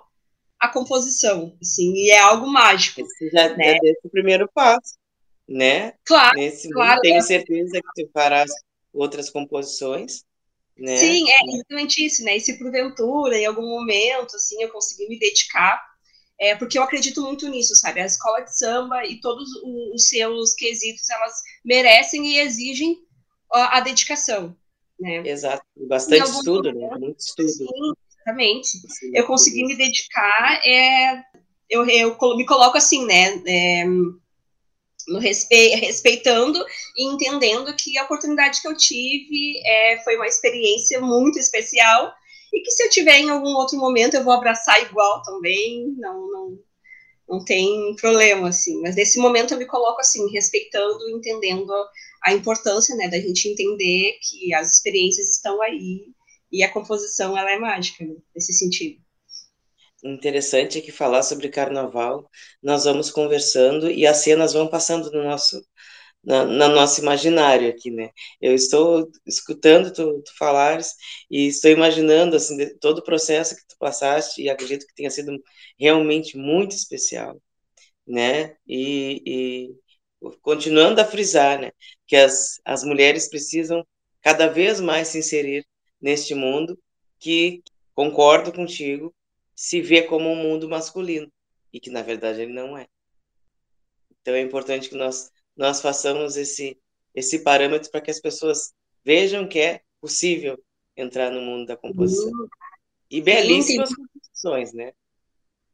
a 0.61 0.69
composição, 0.69 1.57
assim, 1.61 1.93
e 1.95 2.11
é 2.11 2.21
algo 2.21 2.47
mágico. 2.47 3.03
Você 3.03 3.31
já 3.31 3.57
né? 3.57 3.79
deu 3.81 3.95
o 4.05 4.11
primeiro 4.11 4.49
passo, 4.55 4.97
né? 5.49 5.95
Claro, 6.05 6.37
Nesse 6.37 6.71
claro. 6.71 7.01
Tenho 7.01 7.17
é. 7.17 7.23
certeza 7.23 7.81
que 7.81 8.05
tu 8.05 8.11
farás 8.13 8.53
outras 8.93 9.29
composições, 9.29 10.23
né? 10.79 10.97
Sim, 10.99 11.25
é 11.29 11.55
exatamente 11.55 12.05
isso, 12.05 12.23
né? 12.23 12.37
E 12.37 12.41
se 12.41 12.59
porventura, 12.59 13.37
em 13.37 13.47
algum 13.47 13.69
momento, 13.69 14.37
assim, 14.37 14.63
eu 14.63 14.71
conseguir 14.71 15.09
me 15.09 15.19
dedicar, 15.19 15.83
é, 16.43 16.57
porque 16.57 16.77
eu 16.77 16.83
acredito 16.83 17.23
muito 17.23 17.49
nisso, 17.49 17.77
sabe? 17.77 18.01
A 18.01 18.07
escola 18.07 18.41
de 18.41 18.59
samba 18.59 19.07
e 19.07 19.21
todos 19.21 19.49
os 19.95 20.09
seus 20.09 20.55
quesitos, 20.55 21.09
elas 21.09 21.35
merecem 21.65 22.27
e 22.27 22.39
exigem 22.41 22.99
a, 23.53 23.79
a 23.79 23.81
dedicação, 23.81 24.57
né? 24.99 25.23
Exato, 25.25 25.65
bastante 25.89 26.29
estudo, 26.29 26.73
né? 26.73 26.89
Muito 26.99 27.21
estudo. 27.21 27.49
Sim, 27.49 27.93
exatamente. 28.11 28.69
Sim, 28.69 29.13
eu 29.15 29.25
consegui 29.25 29.65
me 29.65 29.77
dedicar, 29.77 30.61
é, 30.67 31.23
eu, 31.71 31.87
eu 31.89 32.19
me 32.37 32.45
coloco 32.45 32.77
assim, 32.77 33.07
né? 33.07 33.41
É, 33.47 33.85
no 35.09 35.19
respe 35.21 35.77
respeitando 35.77 36.65
e 36.97 37.05
entendendo 37.05 37.75
que 37.77 37.97
a 37.99 38.05
oportunidade 38.05 38.61
que 38.61 38.69
eu 38.69 38.77
tive 38.77 39.61
é, 39.65 40.01
foi 40.03 40.17
uma 40.17 40.27
experiência 40.27 41.01
muito 41.01 41.39
especial 41.39 42.13
e 42.53 42.61
que 42.61 42.71
se 42.71 42.85
eu 42.85 42.91
tiver 42.91 43.19
em 43.19 43.31
algum 43.31 43.55
outro 43.57 43.79
momento 43.79 44.15
eu 44.15 44.25
vou 44.25 44.33
abraçar 44.33 44.83
igual 44.83 45.23
também, 45.23 45.95
não, 45.99 46.31
não, 46.31 46.59
não 47.29 47.45
tem 47.45 47.95
problema, 47.97 48.49
assim. 48.49 48.81
Mas 48.81 48.95
nesse 48.95 49.19
momento 49.19 49.55
eu 49.55 49.59
me 49.59 49.67
coloco 49.67 50.01
assim, 50.01 50.31
respeitando, 50.31 51.11
entendendo 51.11 51.73
a 52.25 52.33
importância, 52.33 52.95
né, 52.97 53.09
da 53.09 53.19
gente 53.19 53.49
entender 53.49 54.19
que 54.23 54.55
as 54.55 54.73
experiências 54.73 55.31
estão 55.31 55.61
aí 55.63 56.07
e 56.51 56.63
a 56.63 56.71
composição, 56.71 57.37
ela 57.37 57.51
é 57.51 57.59
mágica, 57.59 58.05
né, 58.05 58.15
nesse 58.35 58.53
sentido 58.53 59.01
interessante 60.05 60.79
é 60.79 60.81
que 60.81 60.91
falar 60.91 61.23
sobre 61.23 61.49
carnaval, 61.49 62.29
nós 62.63 62.85
vamos 62.85 63.11
conversando 63.11 63.91
e 63.91 64.07
as 64.07 64.19
cenas 64.19 64.53
vão 64.53 64.69
passando 64.69 65.11
no 65.13 65.23
nosso 65.23 65.65
na, 66.25 66.45
na 66.45 66.69
nosso 66.69 67.01
imaginário 67.01 67.69
aqui, 67.69 67.91
né? 67.91 68.11
Eu 68.41 68.55
estou 68.55 69.11
escutando 69.27 69.93
tu, 69.93 70.23
tu 70.23 70.37
falares 70.37 70.95
e 71.31 71.49
estou 71.49 71.71
imaginando 71.71 72.37
assim 72.37 72.57
todo 72.79 72.99
o 72.99 73.05
processo 73.05 73.57
que 73.57 73.67
tu 73.67 73.77
passaste 73.79 74.43
e 74.43 74.49
acredito 74.49 74.87
que 74.87 74.95
tenha 74.95 75.11
sido 75.11 75.33
realmente 75.79 76.37
muito 76.37 76.73
especial, 76.77 77.41
né? 78.07 78.57
E, 78.67 79.23
e 79.27 80.31
continuando 80.43 81.01
a 81.01 81.05
frisar, 81.05 81.61
né? 81.61 81.73
Que 82.07 82.17
as, 82.17 82.61
as 82.65 82.85
mulheres 82.85 83.29
precisam 83.29 83.87
cada 84.23 84.47
vez 84.49 84.81
mais 84.81 85.09
se 85.09 85.19
inserir 85.19 85.67
neste 86.01 86.35
mundo 86.35 86.79
que 87.19 87.63
concordo 87.95 88.53
contigo 88.53 89.15
se 89.55 89.81
vê 89.81 90.03
como 90.03 90.31
um 90.31 90.37
mundo 90.37 90.69
masculino 90.69 91.31
e 91.73 91.81
que 91.81 91.91
na 91.91 92.03
verdade 92.03 92.43
ele 92.43 92.53
não 92.53 92.77
é. 92.77 92.87
Então 94.21 94.35
é 94.35 94.41
importante 94.41 94.89
que 94.89 94.97
nós 94.97 95.31
nós 95.57 95.81
façamos 95.81 96.37
esse 96.37 96.79
esse 97.15 97.41
parâmetro 97.41 97.91
para 97.91 98.01
que 98.01 98.11
as 98.11 98.19
pessoas 98.19 98.73
vejam 99.05 99.47
que 99.47 99.59
é 99.59 99.83
possível 100.01 100.59
entrar 100.97 101.31
no 101.31 101.43
mundo 101.43 101.67
da 101.67 101.77
composição. 101.77 102.33
E 103.11 103.21
belíssimas 103.21 103.91
Sim, 103.91 103.95
tem... 103.95 104.07
composições, 104.07 104.73
né? 104.73 104.93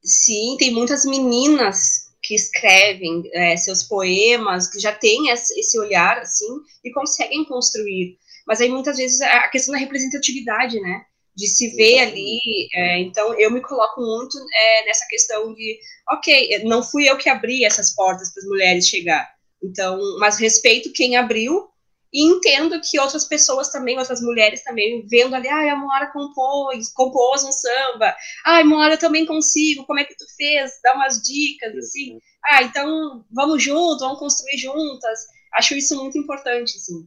Sim, 0.03 0.57
tem 0.59 0.73
muitas 0.73 1.05
meninas 1.05 2.09
que 2.21 2.35
escrevem 2.35 3.23
é, 3.33 3.57
seus 3.57 3.85
poemas, 3.85 4.69
que 4.69 4.81
já 4.81 4.93
têm 4.93 5.31
esse 5.31 5.79
olhar, 5.79 6.19
assim, 6.19 6.61
e 6.85 6.91
conseguem 6.91 7.45
construir. 7.45 8.19
Mas 8.45 8.61
aí, 8.61 8.69
muitas 8.69 8.97
vezes, 8.97 9.21
a 9.21 9.47
questão 9.49 9.73
da 9.73 9.79
representatividade, 9.79 10.81
né? 10.81 11.05
de 11.39 11.47
se 11.47 11.69
ver 11.77 12.01
ali. 12.01 12.69
É, 12.75 12.99
então, 12.99 13.33
eu 13.39 13.49
me 13.49 13.63
coloco 13.63 14.01
muito 14.01 14.37
é, 14.53 14.87
nessa 14.87 15.07
questão 15.07 15.55
de, 15.55 15.79
ok, 16.11 16.65
não 16.65 16.83
fui 16.83 17.09
eu 17.09 17.17
que 17.17 17.29
abri 17.29 17.65
essas 17.65 17.95
portas 17.95 18.33
para 18.35 18.43
as 18.43 18.49
mulheres 18.49 18.89
chegar, 18.89 19.38
então, 19.63 19.99
mas 20.19 20.39
respeito 20.39 20.93
quem 20.93 21.17
abriu 21.17 21.69
e 22.13 22.25
entendo 22.25 22.81
que 22.81 22.99
outras 22.99 23.25
pessoas 23.25 23.71
também, 23.71 23.99
outras 23.99 24.23
mulheres 24.23 24.65
também, 24.65 25.07
vendo 25.07 25.35
ali, 25.35 25.49
ah, 25.49 25.73
a 25.73 25.77
Moara 25.77 26.11
compôs, 26.11 26.91
compôs 26.93 27.45
um 27.45 27.53
samba, 27.53 28.17
ah, 28.45 28.65
Moara, 28.65 28.95
eu 28.95 28.99
também 28.99 29.27
consigo, 29.27 29.85
como 29.85 30.01
é 30.01 30.05
que 30.05 30.17
tu 30.17 30.25
fez? 30.37 30.73
Dá 30.83 30.95
umas 30.95 31.23
dicas, 31.23 31.77
assim, 31.77 32.19
ah, 32.45 32.63
então 32.63 33.25
vamos 33.31 33.63
junto, 33.63 33.99
vamos 33.99 34.19
construir 34.19 34.57
juntas. 34.57 35.21
Acho 35.55 35.75
isso 35.75 35.97
muito 35.97 36.19
importante, 36.19 36.77
assim. 36.77 37.07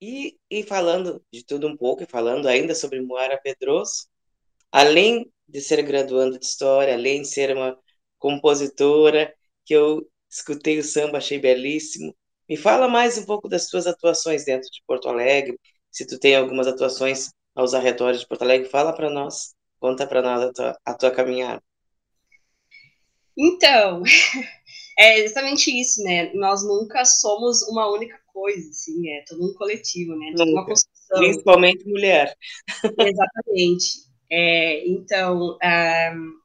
E, 0.00 0.38
e 0.50 0.62
falando 0.62 1.22
de 1.32 1.44
tudo 1.44 1.66
um 1.66 1.76
pouco, 1.76 2.02
e 2.02 2.06
falando 2.06 2.46
ainda 2.46 2.74
sobre 2.74 3.00
Moara 3.00 3.38
Pedroso, 3.38 4.06
além 4.70 5.30
de 5.46 5.60
ser 5.60 5.82
graduando 5.82 6.38
de 6.38 6.46
História, 6.46 6.94
além 6.94 7.22
de 7.22 7.28
ser 7.28 7.54
uma 7.54 7.78
compositora, 8.18 9.34
que 9.64 9.74
eu 9.74 10.08
escutei 10.28 10.78
o 10.78 10.84
samba, 10.84 11.18
achei 11.18 11.38
belíssimo, 11.38 12.14
me 12.48 12.56
fala 12.56 12.88
mais 12.88 13.18
um 13.18 13.24
pouco 13.24 13.48
das 13.48 13.68
tuas 13.68 13.86
atuações 13.86 14.44
dentro 14.44 14.70
de 14.70 14.82
Porto 14.86 15.08
Alegre, 15.08 15.58
se 15.90 16.06
tu 16.06 16.18
tem 16.18 16.36
algumas 16.36 16.66
atuações 16.66 17.30
aos 17.54 17.74
arredores 17.74 18.20
de 18.20 18.26
Porto 18.26 18.42
Alegre, 18.42 18.68
fala 18.68 18.92
para 18.92 19.10
nós, 19.10 19.54
conta 19.78 20.06
para 20.06 20.22
nós 20.22 20.42
a 20.42 20.52
tua, 20.52 20.78
a 20.84 20.94
tua 20.94 21.10
caminhada. 21.10 21.62
Então, 23.36 24.02
é 24.98 25.20
exatamente 25.20 25.70
isso, 25.70 26.02
né? 26.02 26.32
Nós 26.34 26.66
nunca 26.66 27.04
somos 27.04 27.62
uma 27.68 27.90
única 27.90 28.18
coisa, 28.32 28.68
assim, 28.68 29.08
é 29.10 29.24
todo 29.26 29.44
um 29.44 29.54
coletivo, 29.54 30.16
né? 30.16 30.32
Toda 30.36 30.50
uma 30.50 30.64
construção. 30.64 31.18
Principalmente 31.18 31.88
mulher. 31.88 32.36
Exatamente. 32.98 34.08
É, 34.30 34.86
então, 34.88 35.56
um, 35.62 36.38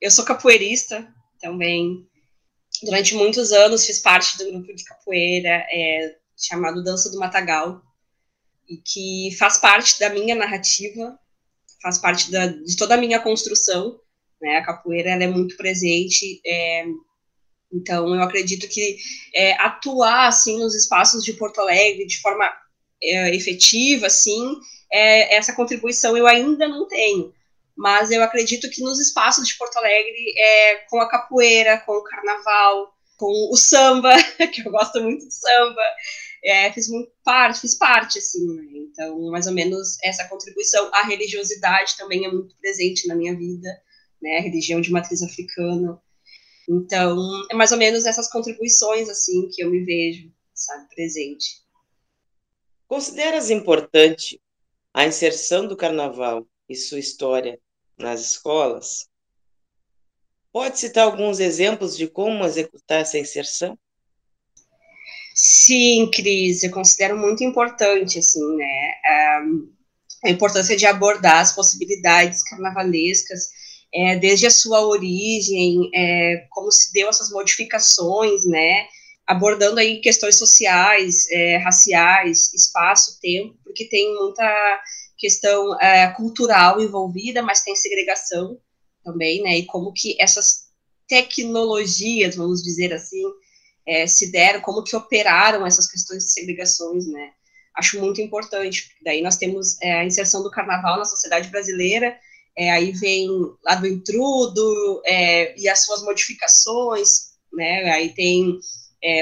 eu 0.00 0.10
sou 0.10 0.24
capoeirista 0.24 1.12
também. 1.40 2.08
Durante 2.82 3.14
muitos 3.14 3.52
anos 3.52 3.86
fiz 3.86 3.98
parte 3.98 4.38
do 4.38 4.50
grupo 4.50 4.74
de 4.74 4.84
capoeira 4.84 5.66
é, 5.70 6.16
chamado 6.36 6.82
Dança 6.82 7.10
do 7.10 7.18
Matagal, 7.18 7.82
e 8.68 8.76
que 8.76 9.36
faz 9.38 9.58
parte 9.58 9.98
da 9.98 10.10
minha 10.10 10.34
narrativa, 10.34 11.18
faz 11.80 11.98
parte 11.98 12.30
da, 12.30 12.46
de 12.46 12.76
toda 12.76 12.94
a 12.94 12.98
minha 12.98 13.20
construção. 13.20 14.00
Né? 14.40 14.56
A 14.56 14.64
capoeira 14.64 15.10
é 15.10 15.26
muito 15.26 15.56
presente 15.56 16.40
é, 16.44 16.84
então, 17.72 18.14
eu 18.14 18.22
acredito 18.22 18.68
que 18.68 18.98
é, 19.34 19.54
atuar, 19.54 20.28
assim, 20.28 20.58
nos 20.58 20.74
espaços 20.74 21.24
de 21.24 21.32
Porto 21.32 21.60
Alegre 21.60 22.06
de 22.06 22.20
forma 22.20 22.44
é, 23.02 23.34
efetiva, 23.34 24.06
assim, 24.06 24.54
é, 24.92 25.36
essa 25.36 25.54
contribuição 25.54 26.16
eu 26.16 26.26
ainda 26.26 26.68
não 26.68 26.86
tenho. 26.86 27.32
Mas 27.76 28.10
eu 28.10 28.22
acredito 28.22 28.68
que 28.70 28.82
nos 28.82 29.00
espaços 29.00 29.46
de 29.46 29.56
Porto 29.56 29.76
Alegre, 29.76 30.34
é, 30.36 30.76
com 30.88 31.00
a 31.00 31.08
capoeira, 31.08 31.78
com 31.78 31.92
o 31.92 32.04
carnaval, 32.04 32.92
com 33.16 33.50
o 33.50 33.56
samba, 33.56 34.14
que 34.52 34.66
eu 34.66 34.70
gosto 34.70 35.00
muito 35.00 35.26
de 35.26 35.34
samba, 35.34 35.82
é, 36.44 36.72
fiz 36.72 36.88
muito 36.88 37.10
parte, 37.24 37.60
fiz 37.60 37.76
parte, 37.76 38.18
assim, 38.18 38.44
né? 38.54 38.64
Então, 38.74 39.30
mais 39.30 39.46
ou 39.46 39.52
menos 39.52 39.96
essa 40.02 40.28
contribuição. 40.28 40.90
A 40.92 41.06
religiosidade 41.06 41.96
também 41.96 42.26
é 42.26 42.30
muito 42.30 42.56
presente 42.58 43.06
na 43.06 43.14
minha 43.14 43.36
vida, 43.36 43.68
né? 44.20 44.38
A 44.38 44.42
religião 44.42 44.80
de 44.80 44.90
matriz 44.90 45.22
africana. 45.22 46.00
Então, 46.68 47.16
é 47.50 47.54
mais 47.54 47.72
ou 47.72 47.78
menos 47.78 48.06
essas 48.06 48.28
contribuições 48.30 49.08
assim 49.08 49.48
que 49.48 49.62
eu 49.62 49.70
me 49.70 49.84
vejo, 49.84 50.32
sabe, 50.54 50.88
presente. 50.94 51.62
Consideras 52.86 53.50
importante 53.50 54.40
a 54.92 55.06
inserção 55.06 55.66
do 55.66 55.76
carnaval 55.76 56.46
e 56.68 56.74
sua 56.74 56.98
história 56.98 57.58
nas 57.98 58.20
escolas? 58.20 59.08
Pode 60.52 60.78
citar 60.78 61.04
alguns 61.04 61.40
exemplos 61.40 61.96
de 61.96 62.06
como 62.06 62.44
executar 62.44 63.00
essa 63.00 63.18
inserção? 63.18 63.78
Sim, 65.34 66.10
Cris, 66.12 66.62
eu 66.62 66.70
considero 66.70 67.16
muito 67.16 67.42
importante, 67.42 68.18
assim, 68.18 68.56
né? 68.56 68.92
Um, 69.42 69.72
a 70.24 70.30
importância 70.30 70.76
de 70.76 70.86
abordar 70.86 71.40
as 71.40 71.54
possibilidades 71.54 72.42
carnavalescas, 72.44 73.48
é, 73.92 74.16
desde 74.16 74.46
a 74.46 74.50
sua 74.50 74.86
origem, 74.86 75.90
é, 75.94 76.46
como 76.50 76.70
se 76.70 76.92
deu 76.92 77.08
essas 77.08 77.30
modificações, 77.30 78.44
né, 78.46 78.86
abordando 79.26 79.80
aí 79.80 80.00
questões 80.00 80.36
sociais, 80.36 81.28
é, 81.30 81.56
raciais, 81.58 82.52
espaço, 82.54 83.18
tempo, 83.20 83.56
porque 83.64 83.86
tem 83.88 84.14
muita 84.14 84.80
questão 85.22 85.80
é, 85.80 86.08
cultural 86.16 86.80
envolvida, 86.80 87.40
mas 87.42 87.62
tem 87.62 87.76
segregação 87.76 88.58
também, 89.04 89.40
né, 89.40 89.58
e 89.58 89.66
como 89.66 89.92
que 89.92 90.16
essas 90.20 90.64
tecnologias, 91.06 92.34
vamos 92.34 92.60
dizer 92.60 92.92
assim, 92.92 93.22
é, 93.86 94.04
se 94.04 94.32
deram, 94.32 94.60
como 94.60 94.82
que 94.82 94.96
operaram 94.96 95.64
essas 95.64 95.88
questões 95.88 96.24
de 96.24 96.32
segregações, 96.32 97.06
né, 97.06 97.30
acho 97.76 98.00
muito 98.00 98.20
importante. 98.20 98.88
Daí 99.04 99.22
nós 99.22 99.36
temos 99.36 99.80
é, 99.80 99.92
a 99.92 100.04
inserção 100.04 100.42
do 100.42 100.50
carnaval 100.50 100.98
na 100.98 101.04
sociedade 101.04 101.48
brasileira, 101.50 102.18
é, 102.58 102.72
aí 102.72 102.90
vem 102.90 103.28
lá 103.64 103.76
do 103.76 103.86
intrudo 103.86 105.02
e 105.56 105.68
as 105.68 105.84
suas 105.84 106.02
modificações, 106.02 107.32
né? 107.50 107.90
Aí 107.92 108.12
tem 108.12 108.58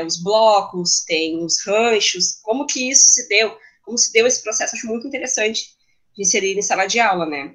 os 0.05 0.21
blocos, 0.21 1.05
tem 1.07 1.45
os 1.45 1.65
ranchos, 1.65 2.41
como 2.43 2.67
que 2.67 2.91
isso 2.91 3.09
se 3.11 3.29
deu, 3.29 3.57
como 3.85 3.97
se 3.97 4.13
deu 4.13 4.27
esse 4.27 4.43
processo, 4.43 4.75
acho 4.75 4.89
muito 4.89 5.07
interessante 5.07 5.79
inserir 6.21 6.57
em 6.57 6.63
sala 6.63 6.87
de 6.87 7.01
aula, 7.01 7.27
né? 7.27 7.55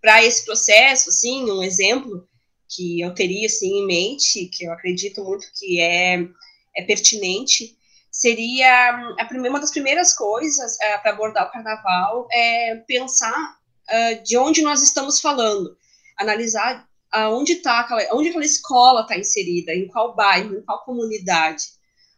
Para 0.00 0.24
esse 0.24 0.44
processo, 0.44 1.08
assim, 1.08 1.50
um 1.50 1.62
exemplo 1.62 2.26
que 2.68 3.00
eu 3.00 3.14
teria 3.14 3.46
assim 3.46 3.80
em 3.80 3.86
mente, 3.86 4.46
que 4.46 4.64
eu 4.64 4.72
acredito 4.72 5.24
muito 5.24 5.46
que 5.58 5.80
é, 5.80 6.28
é 6.76 6.82
pertinente, 6.82 7.76
seria 8.10 9.14
a 9.18 9.24
primeira, 9.24 9.50
uma 9.50 9.60
das 9.60 9.70
primeiras 9.70 10.12
coisas 10.12 10.74
uh, 10.74 11.02
para 11.02 11.12
abordar 11.12 11.46
o 11.46 11.52
carnaval 11.52 12.26
é 12.32 12.76
pensar 12.86 13.56
uh, 13.88 14.22
de 14.22 14.36
onde 14.36 14.62
nós 14.62 14.82
estamos 14.82 15.20
falando, 15.20 15.76
analisar 16.18 16.86
aonde 17.10 17.60
aquela, 17.64 18.02
onde 18.12 18.28
aquela 18.28 18.44
escola 18.44 19.02
está 19.02 19.16
inserida, 19.16 19.72
em 19.72 19.88
qual 19.88 20.14
bairro, 20.14 20.56
em 20.56 20.62
qual 20.62 20.84
comunidade, 20.84 21.64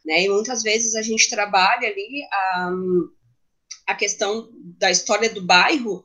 né? 0.04 0.24
E 0.24 0.28
muitas 0.28 0.62
vezes 0.62 0.94
a 0.94 1.02
gente 1.02 1.30
trabalha 1.30 1.88
ali 1.88 2.22
um, 2.58 3.08
a 3.90 3.94
questão 3.94 4.48
da 4.78 4.90
história 4.90 5.28
do 5.30 5.44
bairro, 5.44 6.04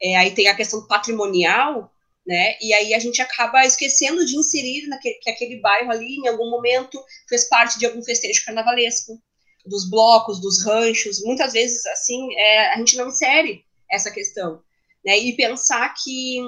é, 0.00 0.16
aí 0.16 0.34
tem 0.34 0.48
a 0.48 0.54
questão 0.54 0.86
patrimonial, 0.86 1.92
né? 2.26 2.56
E 2.60 2.72
aí 2.72 2.94
a 2.94 2.98
gente 2.98 3.20
acaba 3.20 3.64
esquecendo 3.64 4.24
de 4.24 4.36
inserir 4.36 4.86
naquele, 4.88 5.16
que 5.16 5.30
aquele 5.30 5.60
bairro 5.60 5.90
ali, 5.90 6.16
em 6.16 6.28
algum 6.28 6.50
momento, 6.50 7.02
fez 7.28 7.44
parte 7.44 7.78
de 7.78 7.86
algum 7.86 8.02
festejo 8.02 8.44
carnavalesco, 8.44 9.20
dos 9.66 9.88
blocos, 9.88 10.40
dos 10.40 10.64
ranchos, 10.64 11.22
muitas 11.24 11.52
vezes, 11.52 11.84
assim, 11.86 12.34
é, 12.36 12.72
a 12.72 12.78
gente 12.78 12.96
não 12.96 13.08
insere 13.08 13.64
essa 13.90 14.10
questão, 14.10 14.62
né, 15.04 15.18
e 15.18 15.34
pensar 15.36 15.94
que 15.94 16.38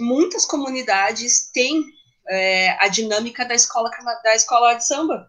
muitas 0.00 0.46
comunidades 0.46 1.50
têm 1.52 1.84
é, 2.28 2.70
a 2.82 2.88
dinâmica 2.88 3.44
da 3.44 3.54
escola, 3.54 3.90
da 4.22 4.34
escola 4.34 4.74
de 4.74 4.86
samba 4.86 5.26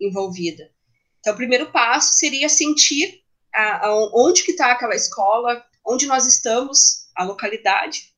envolvida. 0.00 0.70
Então, 1.18 1.34
o 1.34 1.36
primeiro 1.36 1.72
passo 1.72 2.14
seria 2.18 2.48
sentir 2.48 3.20
a, 3.56 3.86
a, 3.86 4.10
onde 4.14 4.42
que 4.42 4.52
está 4.52 4.72
aquela 4.72 4.94
escola, 4.94 5.64
onde 5.84 6.06
nós 6.06 6.26
estamos, 6.26 7.06
a 7.16 7.24
localidade, 7.24 8.14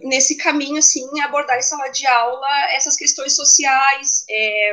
nesse 0.00 0.36
caminho, 0.36 0.78
assim, 0.78 1.20
abordar 1.20 1.58
em 1.58 1.62
sala 1.62 1.88
de 1.88 2.06
aula 2.06 2.48
essas 2.72 2.96
questões 2.96 3.34
sociais, 3.34 4.24
é, 4.28 4.72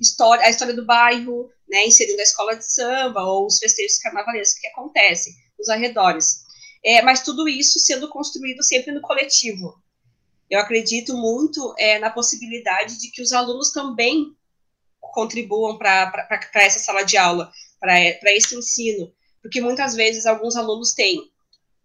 história, 0.00 0.46
a 0.46 0.50
história 0.50 0.74
do 0.74 0.86
bairro, 0.86 1.50
né, 1.68 1.86
inserindo 1.86 2.20
a 2.20 2.24
escola 2.24 2.56
de 2.56 2.64
samba 2.64 3.22
ou 3.22 3.46
os 3.46 3.58
festejos 3.58 3.98
carnavalescos 3.98 4.60
que 4.60 4.68
acontecem 4.68 5.32
nos 5.58 5.68
arredores. 5.68 6.40
É, 6.82 7.02
mas 7.02 7.22
tudo 7.22 7.48
isso 7.48 7.78
sendo 7.78 8.08
construído 8.08 8.62
sempre 8.62 8.92
no 8.92 9.02
coletivo. 9.02 9.74
Eu 10.48 10.58
acredito 10.58 11.16
muito 11.16 11.74
é, 11.78 11.98
na 11.98 12.10
possibilidade 12.10 12.98
de 12.98 13.10
que 13.10 13.22
os 13.22 13.32
alunos 13.32 13.70
também 13.70 14.34
contribuam 15.00 15.76
para 15.76 16.26
essa 16.54 16.78
sala 16.78 17.02
de 17.02 17.16
aula, 17.16 17.52
para 17.78 18.32
esse 18.32 18.56
ensino, 18.56 19.12
porque 19.42 19.60
muitas 19.60 19.94
vezes 19.94 20.26
alguns 20.26 20.56
alunos 20.56 20.92
têm. 20.92 21.18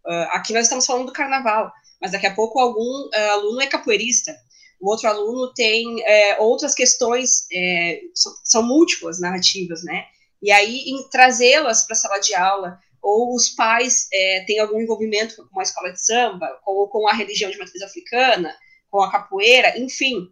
Uh, 0.06 0.28
aqui 0.32 0.54
nós 0.54 0.64
estamos 0.64 0.86
falando 0.86 1.08
do 1.08 1.14
carnaval, 1.14 1.72
mas 2.02 2.12
daqui 2.12 2.28
a 2.28 2.36
pouco 2.36 2.60
algum 2.60 3.08
uh, 3.08 3.32
aluno 3.32 3.62
é 3.62 3.68
capoeirista, 3.68 4.36
o 4.80 4.90
outro 4.90 5.08
aluno 5.08 5.54
tem 5.54 6.04
é, 6.06 6.40
outras 6.40 6.74
questões, 6.74 7.48
é, 7.52 8.02
são 8.44 8.62
múltiplas 8.62 9.20
narrativas, 9.20 9.84
né? 9.84 10.06
E 10.42 10.52
aí, 10.52 10.84
trazê-las 11.12 11.84
para 11.84 11.94
a 11.94 11.98
sala 11.98 12.20
de 12.20 12.36
aula, 12.36 12.80
ou 13.02 13.34
os 13.34 13.50
pais 13.50 14.08
é, 14.14 14.44
têm 14.46 14.60
algum 14.60 14.80
envolvimento 14.80 15.48
com 15.52 15.60
a 15.60 15.64
escola 15.64 15.92
de 15.92 16.04
samba, 16.04 16.48
ou 16.66 16.88
com 16.90 17.08
a 17.08 17.14
religião 17.14 17.50
de 17.50 17.58
matriz 17.58 17.82
africana, 17.82 18.56
com 18.92 19.02
a 19.02 19.12
capoeira, 19.12 19.78
enfim, 19.80 20.30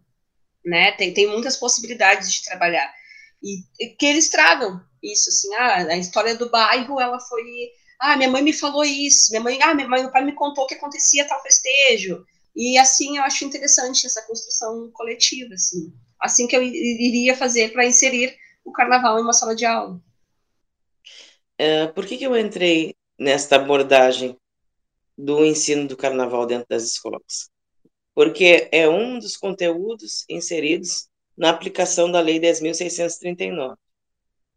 né? 0.64 0.92
Tem, 0.92 1.12
tem 1.12 1.26
muitas 1.26 1.56
possibilidades 1.56 2.32
de 2.32 2.44
trabalhar. 2.44 2.92
E 3.42 3.88
que 3.98 4.06
eles 4.06 4.28
tragam 4.30 4.80
isso, 5.12 5.28
assim, 5.28 5.54
ah, 5.54 5.76
a 5.92 5.96
história 5.96 6.34
do 6.34 6.50
bairro, 6.50 7.00
ela 7.00 7.20
foi 7.20 7.42
ah, 8.00 8.16
minha 8.16 8.30
mãe 8.30 8.42
me 8.42 8.52
falou 8.52 8.84
isso, 8.84 9.30
minha 9.30 9.42
mãe, 9.42 9.58
ah, 9.62 9.74
minha 9.74 9.88
mãe, 9.88 10.02
meu 10.02 10.10
pai 10.10 10.24
me 10.24 10.34
contou 10.34 10.66
que 10.66 10.74
acontecia 10.74 11.26
tal 11.26 11.40
festejo. 11.42 12.24
E 12.54 12.78
assim 12.78 13.16
eu 13.16 13.22
acho 13.22 13.44
interessante 13.44 14.06
essa 14.06 14.22
construção 14.22 14.90
coletiva, 14.92 15.54
assim. 15.54 15.92
Assim 16.20 16.46
que 16.46 16.56
eu 16.56 16.62
iria 16.62 17.36
fazer 17.36 17.72
para 17.72 17.86
inserir 17.86 18.36
o 18.64 18.72
carnaval 18.72 19.18
em 19.18 19.22
uma 19.22 19.32
sala 19.32 19.54
de 19.54 19.64
aula. 19.64 20.00
É, 21.58 21.86
por 21.88 22.06
que, 22.06 22.16
que 22.16 22.26
eu 22.26 22.36
entrei 22.36 22.94
nesta 23.18 23.56
abordagem 23.56 24.36
do 25.16 25.44
ensino 25.44 25.86
do 25.86 25.96
carnaval 25.96 26.46
dentro 26.46 26.66
das 26.68 26.84
escolas? 26.84 27.48
Porque 28.14 28.68
é 28.70 28.88
um 28.88 29.18
dos 29.18 29.36
conteúdos 29.36 30.24
inseridos 30.28 31.08
na 31.36 31.50
aplicação 31.50 32.10
da 32.10 32.20
Lei 32.20 32.40
10.639. 32.40 33.76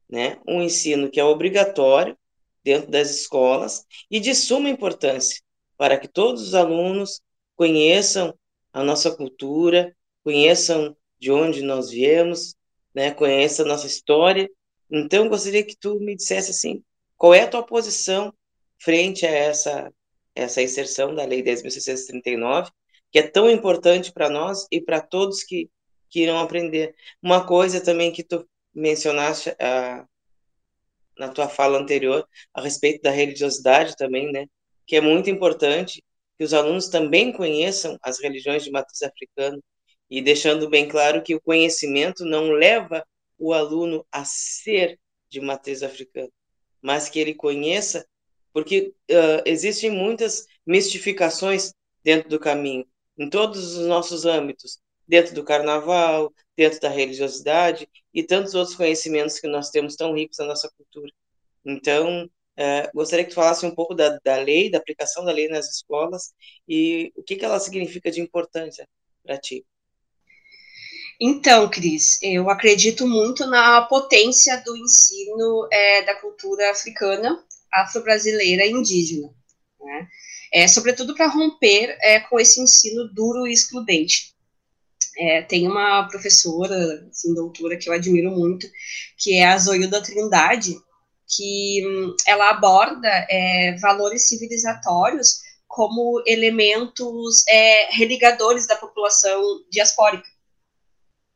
Né? 0.09 0.39
Um 0.47 0.61
ensino 0.61 1.09
que 1.09 1.19
é 1.19 1.23
obrigatório 1.23 2.17
dentro 2.63 2.89
das 2.89 3.09
escolas 3.09 3.85
e 4.09 4.19
de 4.19 4.33
suma 4.33 4.69
importância 4.69 5.41
para 5.77 5.97
que 5.97 6.07
todos 6.07 6.41
os 6.41 6.55
alunos 6.55 7.21
conheçam 7.55 8.33
a 8.73 8.83
nossa 8.83 9.15
cultura, 9.15 9.95
conheçam 10.23 10.95
de 11.19 11.31
onde 11.31 11.61
nós 11.61 11.89
viemos, 11.89 12.55
né, 12.93 13.11
conheçam 13.11 13.65
a 13.65 13.69
nossa 13.69 13.87
história. 13.87 14.49
Então, 14.89 15.29
gostaria 15.29 15.63
que 15.63 15.75
tu 15.77 15.99
me 15.99 16.15
dissesse 16.15 16.51
assim, 16.51 16.83
qual 17.15 17.33
é 17.33 17.41
a 17.41 17.47
tua 17.47 17.63
posição 17.63 18.33
frente 18.79 19.25
a 19.25 19.29
essa 19.29 19.91
essa 20.37 20.61
inserção 20.61 21.15
da 21.15 21.25
Lei 21.25 21.41
10.639, 21.41 22.69
que 23.11 23.17
é 23.17 23.23
tão 23.23 23.49
importante 23.49 24.11
para 24.11 24.29
nós 24.29 24.67
e 24.71 24.79
para 24.79 25.01
todos 25.01 25.43
que, 25.43 25.67
que 26.09 26.21
irão 26.21 26.37
aprender. 26.37 26.93
Uma 27.21 27.43
coisa 27.45 27.81
também 27.81 28.11
que 28.11 28.23
tu 28.23 28.47
mencionaste, 28.77 29.55
a, 29.59 30.05
na 31.17 31.29
tua 31.29 31.49
fala 31.49 31.79
anterior 31.79 32.27
a 32.53 32.61
respeito 32.61 33.01
da 33.01 33.09
religiosidade 33.09 33.95
também, 33.95 34.31
né? 34.31 34.45
Que 34.85 34.97
é 34.97 35.01
muito 35.01 35.29
importante 35.29 36.03
que 36.37 36.43
os 36.43 36.53
alunos 36.53 36.87
também 36.87 37.33
conheçam 37.33 37.97
as 38.01 38.19
religiões 38.19 38.63
de 38.63 38.71
matriz 38.71 39.01
africana 39.01 39.59
e 40.09 40.21
deixando 40.21 40.69
bem 40.69 40.87
claro 40.87 41.23
que 41.23 41.33
o 41.33 41.41
conhecimento 41.41 42.23
não 42.23 42.51
leva 42.51 43.03
o 43.37 43.51
aluno 43.51 44.05
a 44.11 44.23
ser 44.23 44.99
de 45.29 45.41
matriz 45.41 45.81
africana, 45.81 46.29
mas 46.81 47.09
que 47.09 47.19
ele 47.19 47.33
conheça, 47.33 48.07
porque 48.53 48.93
uh, 49.11 49.41
existem 49.45 49.89
muitas 49.89 50.45
mistificações 50.65 51.73
dentro 52.03 52.29
do 52.29 52.39
caminho, 52.39 52.85
em 53.17 53.29
todos 53.29 53.75
os 53.75 53.87
nossos 53.87 54.25
âmbitos, 54.25 54.79
dentro 55.07 55.33
do 55.33 55.43
carnaval, 55.43 56.31
dentro 56.55 56.79
da 56.79 56.89
religiosidade 56.89 57.89
e 58.17 58.23
tantos 58.23 58.55
outros 58.55 58.75
conhecimentos 58.75 59.39
que 59.39 59.47
nós 59.47 59.69
temos 59.69 59.95
tão 59.95 60.11
ricos 60.11 60.39
na 60.39 60.45
nossa 60.45 60.67
cultura. 60.75 61.11
Então, 61.63 62.27
é, 62.57 62.89
gostaria 62.91 63.23
que 63.23 63.29
tu 63.29 63.35
falasse 63.35 63.63
um 63.63 63.75
pouco 63.75 63.93
da, 63.93 64.17
da 64.25 64.37
lei, 64.37 64.71
da 64.71 64.79
aplicação 64.79 65.23
da 65.23 65.31
lei 65.31 65.47
nas 65.47 65.69
escolas 65.69 66.33
e 66.67 67.13
o 67.15 67.21
que, 67.21 67.35
que 67.35 67.45
ela 67.45 67.59
significa 67.59 68.09
de 68.09 68.19
importância 68.19 68.89
para 69.23 69.37
ti. 69.37 69.63
Então, 71.21 71.69
Cris, 71.69 72.17
eu 72.23 72.49
acredito 72.49 73.05
muito 73.07 73.45
na 73.45 73.83
potência 73.83 74.63
do 74.65 74.75
ensino 74.75 75.67
é, 75.71 76.01
da 76.03 76.15
cultura 76.15 76.71
africana, 76.71 77.45
afro-brasileira 77.71 78.65
e 78.65 78.71
indígena, 78.71 79.29
né? 79.79 80.07
é, 80.51 80.67
sobretudo 80.67 81.13
para 81.13 81.27
romper 81.27 81.95
é, 82.01 82.19
com 82.21 82.39
esse 82.39 82.59
ensino 82.59 83.13
duro 83.13 83.45
e 83.45 83.53
excludente. 83.53 84.35
É, 85.17 85.41
tem 85.41 85.67
uma 85.67 86.07
professora, 86.07 86.75
assim, 87.09 87.33
doutora, 87.33 87.77
que 87.77 87.89
eu 87.89 87.93
admiro 87.93 88.31
muito, 88.31 88.67
que 89.17 89.35
é 89.35 89.47
a 89.47 89.57
Zoilda 89.57 90.01
Trindade, 90.01 90.75
que 91.27 91.83
hum, 91.85 92.15
ela 92.25 92.51
aborda 92.51 93.09
é, 93.29 93.75
valores 93.81 94.27
civilizatórios 94.27 95.39
como 95.67 96.23
elementos 96.25 97.43
é, 97.47 97.91
religadores 97.91 98.67
da 98.67 98.75
população 98.75 99.41
diaspórica. 99.71 100.27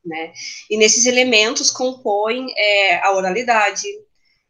Né? 0.06 0.34
E 0.70 0.78
nesses 0.78 1.06
elementos 1.06 1.70
compõem 1.70 2.54
é, 2.58 3.06
a 3.06 3.14
oralidade, 3.14 3.88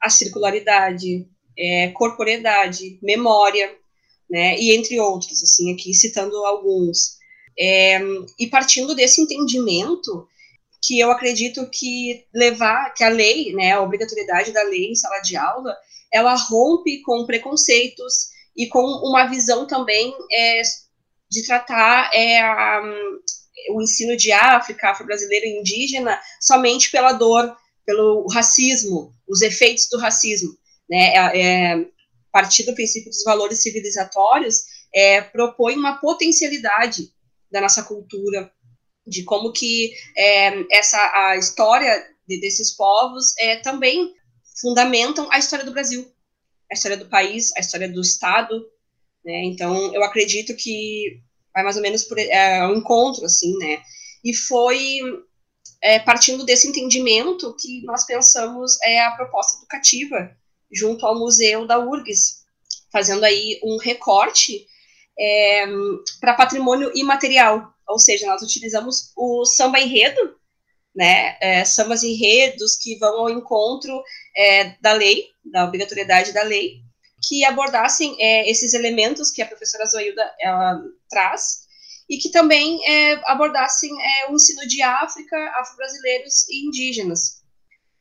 a 0.02 0.10
circularidade, 0.10 1.28
é, 1.58 1.90
corporeidade, 1.90 3.00
memória, 3.02 3.76
né, 4.30 4.58
e 4.58 4.74
entre 4.74 4.98
outros, 5.00 5.44
assim, 5.44 5.74
aqui 5.74 5.94
citando 5.94 6.38
alguns. 6.46 7.18
É, 7.58 8.00
e 8.40 8.48
partindo 8.48 8.96
desse 8.96 9.22
entendimento, 9.22 10.28
que 10.84 11.00
eu 11.00 11.12
acredito 11.12 11.70
que 11.70 12.26
levar, 12.34 12.94
que 12.94 13.04
a 13.04 13.10
lei, 13.10 13.54
né, 13.54 13.74
a 13.74 13.82
obrigatoriedade 13.82 14.52
da 14.52 14.64
lei 14.64 14.92
em 14.92 14.96
sala 14.96 15.20
de 15.20 15.36
aula, 15.36 15.76
ela 16.12 16.36
rompe 16.36 17.02
com 17.04 17.26
preconceitos 17.26 18.32
e 18.58 18.68
com 18.68 18.82
uma 18.82 19.28
visão 19.28 19.68
também 19.68 20.14
é, 20.32 20.62
de 21.30 21.46
tratar 21.46 22.10
é, 22.14 22.42
a, 22.42 22.82
o 23.70 23.82
ensino 23.82 24.18
de 24.18 24.32
África, 24.32 24.90
afro-brasileiro 24.90 25.46
e 25.46 25.60
indígena 25.60 26.20
somente 26.40 26.90
pela 26.90 27.14
dor, 27.14 27.56
pelo 27.86 28.28
racismo, 28.28 29.14
os 29.28 29.42
efeitos 29.42 29.88
do 29.90 30.00
racismo, 30.00 30.58
né, 30.90 31.14
é, 31.16 31.42
é 31.42 31.86
partir 32.32 32.64
do 32.64 32.74
princípio 32.74 33.10
dos 33.10 33.24
valores 33.24 33.62
civilizatórios, 33.62 34.64
é, 34.94 35.22
propõe 35.22 35.76
uma 35.76 36.00
potencialidade 36.00 37.12
da 37.52 37.62
nossa 37.62 37.84
cultura, 37.84 38.52
de 39.06 39.24
como 39.24 39.52
que 39.52 39.94
é, 40.16 40.76
essa 40.76 40.98
a 40.98 41.38
história 41.38 42.08
de, 42.28 42.40
desses 42.40 42.72
povos 42.72 43.34
é, 43.38 43.58
também 43.58 44.14
fundamentam 44.60 45.28
a 45.32 45.40
história 45.40 45.66
do 45.66 45.72
Brasil, 45.72 46.10
a 46.72 46.74
história 46.74 46.98
do 46.98 47.10
país, 47.10 47.52
a 47.56 47.60
história 47.60 47.90
do 47.90 48.02
Estado, 48.02 48.66
né? 49.26 49.44
Então, 49.46 49.94
eu 49.94 50.04
acredito 50.04 50.56
que 50.56 51.22
vai 51.54 51.64
mais 51.64 51.76
ou 51.76 51.82
menos 51.82 52.04
por 52.04 52.18
é, 52.18 52.66
um 52.68 52.78
encontro, 52.78 53.26
assim, 53.26 53.58
né? 53.58 53.82
E 54.24 54.34
foi 54.34 55.00
é, 55.82 56.00
partindo 56.00 56.46
desse 56.46 56.68
entendimento 56.68 57.56
que 57.60 57.82
nós 57.84 58.06
pensamos 58.06 58.80
é, 58.84 59.02
a 59.02 59.12
proposta 59.12 59.58
educativa 59.58 60.36
junto 60.72 61.06
ao 61.06 61.18
Museu 61.18 61.66
da 61.66 61.80
URGS, 61.80 62.46
fazendo 62.92 63.24
aí 63.24 63.60
um 63.64 63.78
recorte 63.78 64.66
é, 65.22 65.66
para 66.20 66.34
patrimônio 66.34 66.92
imaterial, 66.96 67.72
ou 67.88 68.00
seja, 68.00 68.26
nós 68.26 68.42
utilizamos 68.42 69.12
o 69.16 69.46
samba 69.46 69.80
enredo, 69.80 70.36
né, 70.96 71.38
é, 71.40 71.64
sambas 71.64 72.04
enredos 72.04 72.76
que 72.76 72.98
vão 72.98 73.20
ao 73.20 73.30
encontro 73.30 74.04
é, 74.36 74.76
da 74.82 74.94
lei, 74.94 75.28
da 75.46 75.66
obrigatoriedade 75.66 76.34
da 76.34 76.44
lei, 76.44 76.82
que 77.24 77.46
abordassem 77.46 78.16
é, 78.20 78.50
esses 78.50 78.74
elementos 78.74 79.30
que 79.32 79.42
a 79.42 79.46
professora 79.46 79.86
Zoilda 79.86 80.34
ela 80.40 80.82
traz, 81.10 81.62
e 82.10 82.18
que 82.18 82.30
também 82.30 82.84
é, 82.86 83.14
abordassem 83.32 83.90
é, 84.02 84.30
o 84.30 84.36
ensino 84.36 84.68
de 84.68 84.82
África, 84.82 85.38
afro-brasileiros 85.56 86.50
e 86.50 86.68
indígenas. 86.68 87.42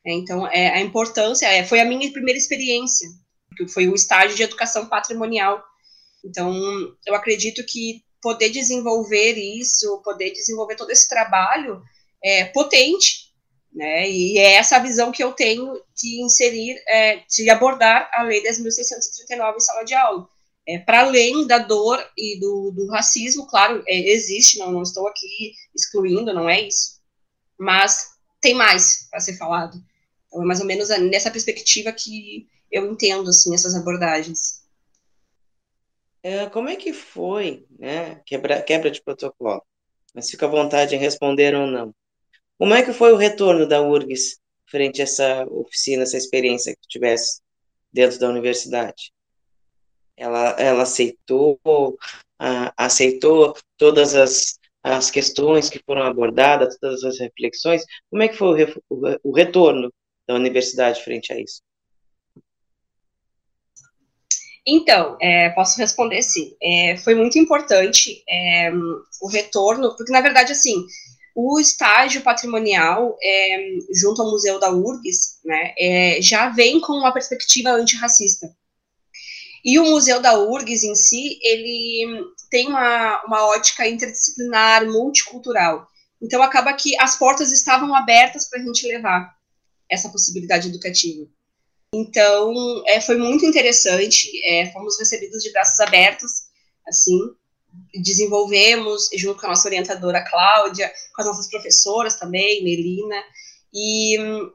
Então, 0.03 0.45
a 0.45 0.81
importância, 0.81 1.47
foi 1.67 1.79
a 1.79 1.85
minha 1.85 2.11
primeira 2.11 2.37
experiência, 2.37 3.07
que 3.55 3.67
foi 3.67 3.87
o 3.87 3.93
estágio 3.93 4.35
de 4.35 4.41
educação 4.41 4.87
patrimonial. 4.87 5.63
Então, 6.23 6.53
eu 7.05 7.15
acredito 7.15 7.65
que 7.65 8.03
poder 8.21 8.49
desenvolver 8.49 9.33
isso, 9.33 10.01
poder 10.03 10.31
desenvolver 10.31 10.75
todo 10.75 10.91
esse 10.91 11.09
trabalho 11.09 11.81
é 12.23 12.45
potente, 12.45 13.31
né? 13.73 14.09
E 14.09 14.37
é 14.37 14.53
essa 14.53 14.79
visão 14.79 15.11
que 15.11 15.23
eu 15.23 15.33
tenho 15.33 15.73
de 15.95 16.21
inserir, 16.21 16.75
é, 16.87 17.23
de 17.27 17.49
abordar 17.49 18.09
a 18.13 18.23
Lei 18.23 18.43
10.639 18.43 19.55
em 19.55 19.59
sala 19.59 19.83
de 19.83 19.93
aula. 19.93 20.27
É, 20.67 20.77
para 20.77 21.01
além 21.01 21.47
da 21.47 21.57
dor 21.57 21.99
e 22.15 22.39
do, 22.39 22.71
do 22.71 22.87
racismo, 22.87 23.47
claro, 23.47 23.83
é, 23.87 23.97
existe, 24.11 24.59
não, 24.59 24.71
não 24.71 24.83
estou 24.83 25.07
aqui 25.07 25.53
excluindo, 25.75 26.33
não 26.33 26.47
é 26.47 26.61
isso, 26.61 27.01
mas 27.57 28.11
tem 28.39 28.53
mais 28.53 29.07
para 29.09 29.19
ser 29.19 29.37
falado. 29.37 29.81
Então, 30.27 30.43
é 30.43 30.45
mais 30.45 30.59
ou 30.59 30.65
menos 30.65 30.89
nessa 30.89 31.31
perspectiva 31.31 31.91
que 31.91 32.47
eu 32.71 32.89
entendo, 32.91 33.29
assim, 33.29 33.53
essas 33.53 33.75
abordagens. 33.75 34.60
É, 36.23 36.47
como 36.49 36.69
é 36.69 36.75
que 36.75 36.93
foi, 36.93 37.65
né, 37.79 38.21
quebra, 38.25 38.61
quebra 38.61 38.91
de 38.91 39.01
protocolo? 39.01 39.63
Mas 40.13 40.29
fica 40.29 40.45
à 40.45 40.49
vontade 40.49 40.95
em 40.95 40.99
responder 40.99 41.55
ou 41.55 41.65
não. 41.65 41.95
Como 42.59 42.73
é 42.75 42.83
que 42.83 42.93
foi 42.93 43.11
o 43.11 43.17
retorno 43.17 43.67
da 43.67 43.81
URGS 43.81 44.39
frente 44.67 45.01
a 45.01 45.03
essa 45.03 45.45
oficina, 45.47 46.03
essa 46.03 46.17
experiência 46.17 46.75
que 46.75 46.87
tivesse 46.87 47.41
dentro 47.91 48.19
da 48.19 48.29
universidade? 48.29 49.11
Ela, 50.15 50.51
ela 50.59 50.83
aceitou, 50.83 51.59
aceitou 52.77 53.55
todas 53.77 54.13
as, 54.13 54.59
as 54.83 55.09
questões 55.09 55.69
que 55.69 55.81
foram 55.83 56.03
abordadas, 56.03 56.77
todas 56.79 57.03
as 57.03 57.19
reflexões. 57.19 57.83
Como 58.11 58.21
é 58.21 58.27
que 58.27 58.35
foi 58.35 58.63
o, 58.63 58.83
o, 58.89 59.31
o 59.31 59.31
retorno 59.31 59.91
da 60.27 60.35
universidade 60.35 61.03
frente 61.03 61.33
a 61.33 61.39
isso? 61.39 61.63
Então, 64.65 65.17
é, 65.19 65.49
posso 65.49 65.77
responder 65.77 66.21
sim. 66.21 66.55
É, 66.61 66.97
foi 66.97 67.15
muito 67.15 67.37
importante 67.39 68.23
é, 68.29 68.71
o 69.21 69.27
retorno, 69.27 69.95
porque 69.95 70.11
na 70.11 70.21
verdade, 70.21 70.51
assim, 70.51 70.85
o 71.35 71.59
estágio 71.59 72.21
patrimonial 72.21 73.17
é, 73.23 73.57
junto 73.93 74.21
ao 74.21 74.29
Museu 74.29 74.59
da 74.59 74.71
URGS, 74.71 75.39
né, 75.43 75.73
é, 75.77 76.21
já 76.21 76.49
vem 76.49 76.79
com 76.79 76.93
uma 76.93 77.13
perspectiva 77.13 77.71
antirracista. 77.71 78.55
E 79.63 79.79
o 79.79 79.85
Museu 79.85 80.21
da 80.21 80.39
URGS 80.39 80.83
em 80.83 80.95
si, 80.95 81.39
ele 81.41 82.23
tem 82.49 82.67
uma, 82.67 83.23
uma 83.25 83.47
ótica 83.47 83.87
interdisciplinar, 83.87 84.85
multicultural. 84.87 85.87
Então, 86.21 86.41
acaba 86.41 86.73
que 86.73 86.99
as 86.99 87.15
portas 87.15 87.51
estavam 87.51 87.95
abertas 87.95 88.49
para 88.49 88.59
a 88.59 88.63
gente 88.63 88.87
levar 88.87 89.33
essa 89.89 90.09
possibilidade 90.09 90.67
educativa. 90.67 91.27
Então, 91.93 92.53
é, 92.87 93.01
foi 93.01 93.17
muito 93.17 93.45
interessante, 93.45 94.29
é, 94.45 94.71
fomos 94.71 94.97
recebidos 94.97 95.43
de 95.43 95.51
braços 95.51 95.79
abertos, 95.81 96.31
assim, 96.87 97.19
desenvolvemos, 98.01 99.09
junto 99.13 99.39
com 99.39 99.47
a 99.47 99.49
nossa 99.49 99.67
orientadora 99.67 100.23
Cláudia, 100.23 100.91
com 101.13 101.21
as 101.21 101.27
nossas 101.27 101.49
professoras 101.49 102.15
também, 102.15 102.63
Melina, 102.63 103.21
e 103.73 104.17
hum, 104.19 104.51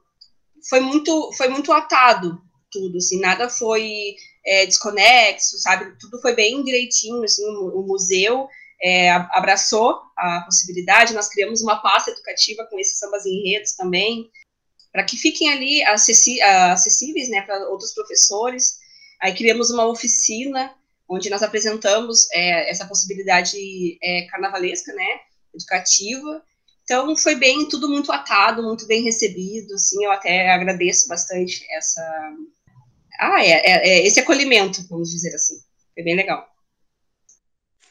foi 0.68 0.80
muito, 0.80 1.30
foi 1.36 1.48
muito 1.48 1.72
atado 1.72 2.40
tudo, 2.70 2.96
assim, 2.96 3.20
nada 3.20 3.50
foi 3.50 4.16
é, 4.44 4.64
desconexo, 4.64 5.58
sabe, 5.58 5.94
tudo 6.00 6.20
foi 6.20 6.34
bem 6.34 6.62
direitinho, 6.64 7.22
assim, 7.22 7.44
o, 7.44 7.80
o 7.80 7.86
museu 7.86 8.48
é, 8.82 9.10
abraçou 9.10 10.00
a 10.16 10.40
possibilidade, 10.40 11.14
nós 11.14 11.28
criamos 11.28 11.62
uma 11.62 11.82
pasta 11.82 12.10
educativa 12.10 12.66
com 12.70 12.78
esses 12.78 12.98
sambas 12.98 13.26
enredos 13.26 13.72
também, 13.72 14.30
para 14.96 15.04
que 15.04 15.18
fiquem 15.18 15.52
ali 15.52 15.82
acessíveis 15.84 17.28
né, 17.28 17.42
para 17.42 17.68
outros 17.68 17.92
professores. 17.92 18.78
Aí 19.20 19.34
criamos 19.34 19.68
uma 19.68 19.84
oficina 19.86 20.74
onde 21.06 21.28
nós 21.28 21.42
apresentamos 21.42 22.26
é, 22.32 22.70
essa 22.70 22.86
possibilidade 22.86 23.98
é, 24.02 24.26
carnavalesca, 24.30 24.94
né, 24.94 25.20
educativa. 25.54 26.42
Então 26.82 27.14
foi 27.14 27.34
bem, 27.34 27.68
tudo 27.68 27.90
muito 27.90 28.10
atado, 28.10 28.62
muito 28.62 28.86
bem 28.86 29.02
recebido, 29.02 29.74
assim, 29.74 30.02
eu 30.02 30.10
até 30.10 30.48
agradeço 30.48 31.08
bastante 31.08 31.62
essa, 31.72 32.00
ah, 33.20 33.44
é, 33.44 33.50
é, 33.50 33.88
é 33.88 34.06
esse 34.06 34.18
acolhimento, 34.18 34.82
vamos 34.88 35.10
dizer 35.10 35.34
assim, 35.34 35.56
foi 35.92 36.04
bem 36.04 36.16
legal. 36.16 36.48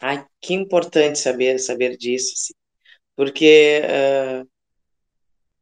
Ai, 0.01 0.25
que 0.41 0.55
importante 0.55 1.19
saber 1.19 1.59
saber 1.59 1.97
disso, 1.97 2.33
assim, 2.33 2.53
porque 3.15 3.81
uh, 3.83 4.54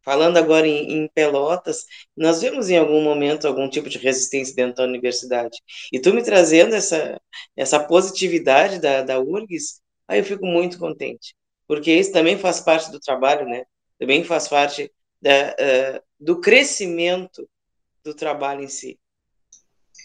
Falando 0.04 0.38
agora 0.38 0.68
em, 0.68 1.04
em, 1.04 1.08
Pelotas, 1.08 1.86
nós 2.16 2.42
vemos 2.42 2.70
em 2.70 2.78
algum 2.78 3.02
momento 3.02 3.48
algum 3.48 3.70
tipo 3.70 3.90
de 3.90 3.98
resistência 3.98 4.54
dentro 4.56 4.76
da 4.78 4.84
universidade. 4.84 5.58
E 5.92 6.00
tu 6.00 6.14
me 6.14 6.24
trazendo 6.24 6.76
essa, 6.76 7.20
essa 7.56 7.80
positividade 7.80 8.80
da, 8.80 9.02
da 9.02 9.20
URGS, 9.20 9.82
aí 10.08 10.20
eu 10.20 10.26
fico 10.26 10.46
muito 10.46 10.78
contente. 10.78 11.34
Porque 11.68 11.92
isso 11.92 12.12
também 12.12 12.38
faz 12.38 12.60
parte 12.60 12.92
do 12.92 13.00
trabalho, 13.00 13.48
né? 13.48 13.64
Também 13.98 14.24
faz 14.24 14.48
parte 14.48 14.92
da, 15.22 15.52
uh, 15.52 16.04
do 16.20 16.42
crescimento 16.42 17.50
do 18.04 18.14
trabalho 18.14 18.62
em 18.62 18.68
si. 18.68 19.00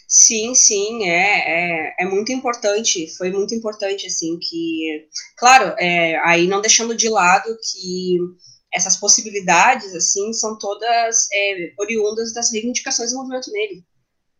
Sim, 0.07 0.55
sim, 0.55 1.07
é, 1.07 1.91
é, 1.91 1.97
é, 2.01 2.07
muito 2.07 2.33
importante, 2.33 3.15
foi 3.19 3.31
muito 3.31 3.55
importante, 3.55 4.07
assim, 4.07 4.39
que, 4.39 5.07
claro, 5.37 5.75
é, 5.79 6.17
aí 6.21 6.47
não 6.47 6.63
deixando 6.63 6.97
de 6.97 7.11
lado 7.11 7.55
que 7.71 8.17
essas 8.73 8.97
possibilidades, 8.97 9.95
assim, 9.95 10.33
são 10.33 10.59
todas 10.59 11.27
é, 11.33 11.73
oriundas 11.79 12.33
das 12.35 12.53
reivindicações 12.53 13.11
do 13.11 13.19
movimento 13.19 13.51
negro, 13.51 13.85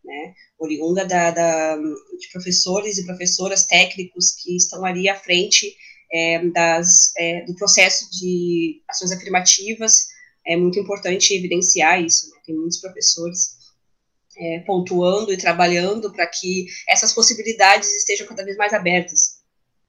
né, 0.03 0.33
oriunda 0.57 1.05
da, 1.05 1.31
da, 1.31 1.75
de 1.75 2.29
professores 2.31 2.97
e 2.97 3.05
professoras 3.05 3.65
técnicos 3.65 4.31
que 4.41 4.55
estão 4.55 4.85
ali 4.85 5.09
à 5.09 5.15
frente 5.15 5.75
é, 6.11 6.45
das, 6.49 7.11
é, 7.17 7.45
do 7.45 7.55
processo 7.55 8.09
de 8.11 8.81
ações 8.87 9.11
afirmativas, 9.11 10.07
é 10.45 10.55
muito 10.55 10.79
importante 10.79 11.33
evidenciar 11.33 12.01
isso, 12.03 12.29
né, 12.29 12.37
tem 12.45 12.55
muitos 12.55 12.79
professores 12.79 13.57
é, 14.37 14.59
pontuando 14.59 15.33
e 15.33 15.37
trabalhando 15.37 16.11
para 16.13 16.25
que 16.27 16.67
essas 16.87 17.13
possibilidades 17.13 17.93
estejam 17.93 18.27
cada 18.27 18.45
vez 18.45 18.55
mais 18.57 18.73
abertas, 18.73 19.39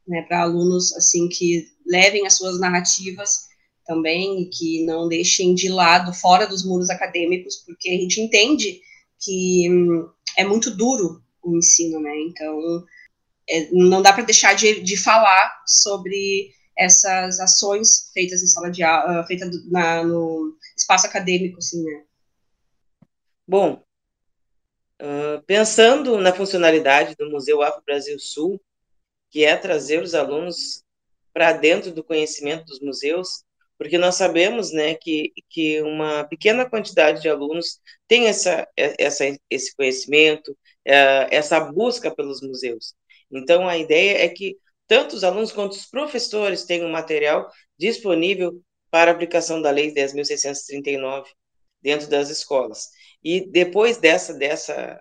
né, 0.08 0.22
para 0.22 0.42
alunos, 0.42 0.92
assim, 0.94 1.28
que 1.28 1.68
levem 1.86 2.26
as 2.26 2.36
suas 2.36 2.58
narrativas 2.58 3.49
também 3.90 4.42
e 4.42 4.46
que 4.46 4.84
não 4.84 5.08
deixem 5.08 5.52
de 5.52 5.68
lado, 5.68 6.14
fora 6.14 6.46
dos 6.46 6.64
muros 6.64 6.88
acadêmicos, 6.90 7.56
porque 7.66 7.90
a 7.90 7.94
gente 7.94 8.20
entende 8.20 8.80
que 9.18 9.68
hum, 9.68 10.08
é 10.38 10.44
muito 10.44 10.70
duro 10.70 11.20
o 11.42 11.56
ensino, 11.56 11.98
né? 11.98 12.16
Então, 12.20 12.86
é, 13.48 13.68
não 13.72 14.00
dá 14.00 14.12
para 14.12 14.22
deixar 14.22 14.54
de, 14.54 14.80
de 14.80 14.96
falar 14.96 15.60
sobre 15.66 16.52
essas 16.78 17.40
ações 17.40 18.12
feitas 18.14 18.44
em 18.44 18.46
sala 18.46 18.70
de 18.70 18.84
aula, 18.84 19.22
uh, 19.22 19.26
feitas 19.26 19.50
na, 19.68 20.04
no 20.04 20.56
espaço 20.76 21.08
acadêmico, 21.08 21.58
assim, 21.58 21.82
né? 21.82 22.04
Bom, 23.44 23.82
uh, 25.02 25.42
pensando 25.48 26.16
na 26.18 26.32
funcionalidade 26.32 27.16
do 27.18 27.28
Museu 27.28 27.60
Afro 27.60 27.82
Brasil 27.84 28.20
Sul, 28.20 28.60
que 29.30 29.44
é 29.44 29.56
trazer 29.56 30.00
os 30.00 30.14
alunos 30.14 30.84
para 31.32 31.52
dentro 31.52 31.90
do 31.90 32.04
conhecimento 32.04 32.66
dos 32.66 32.80
museus, 32.80 33.44
porque 33.80 33.96
nós 33.96 34.16
sabemos, 34.16 34.72
né, 34.72 34.94
que, 34.94 35.32
que 35.48 35.80
uma 35.80 36.24
pequena 36.24 36.68
quantidade 36.68 37.22
de 37.22 37.30
alunos 37.30 37.80
tem 38.06 38.26
essa, 38.26 38.68
essa, 38.76 39.24
esse 39.48 39.74
conhecimento, 39.74 40.50
uh, 40.50 41.24
essa 41.30 41.58
busca 41.60 42.14
pelos 42.14 42.42
museus. 42.42 42.94
Então, 43.32 43.66
a 43.66 43.78
ideia 43.78 44.22
é 44.22 44.28
que 44.28 44.58
tanto 44.86 45.16
os 45.16 45.24
alunos 45.24 45.50
quanto 45.50 45.72
os 45.72 45.86
professores 45.86 46.64
tenham 46.64 46.90
material 46.90 47.48
disponível 47.78 48.60
para 48.90 49.12
aplicação 49.12 49.62
da 49.62 49.70
Lei 49.70 49.94
10.639 49.94 51.24
dentro 51.80 52.06
das 52.06 52.28
escolas. 52.28 52.90
E 53.24 53.50
depois 53.50 53.96
dessa, 53.96 54.34
dessa, 54.34 55.00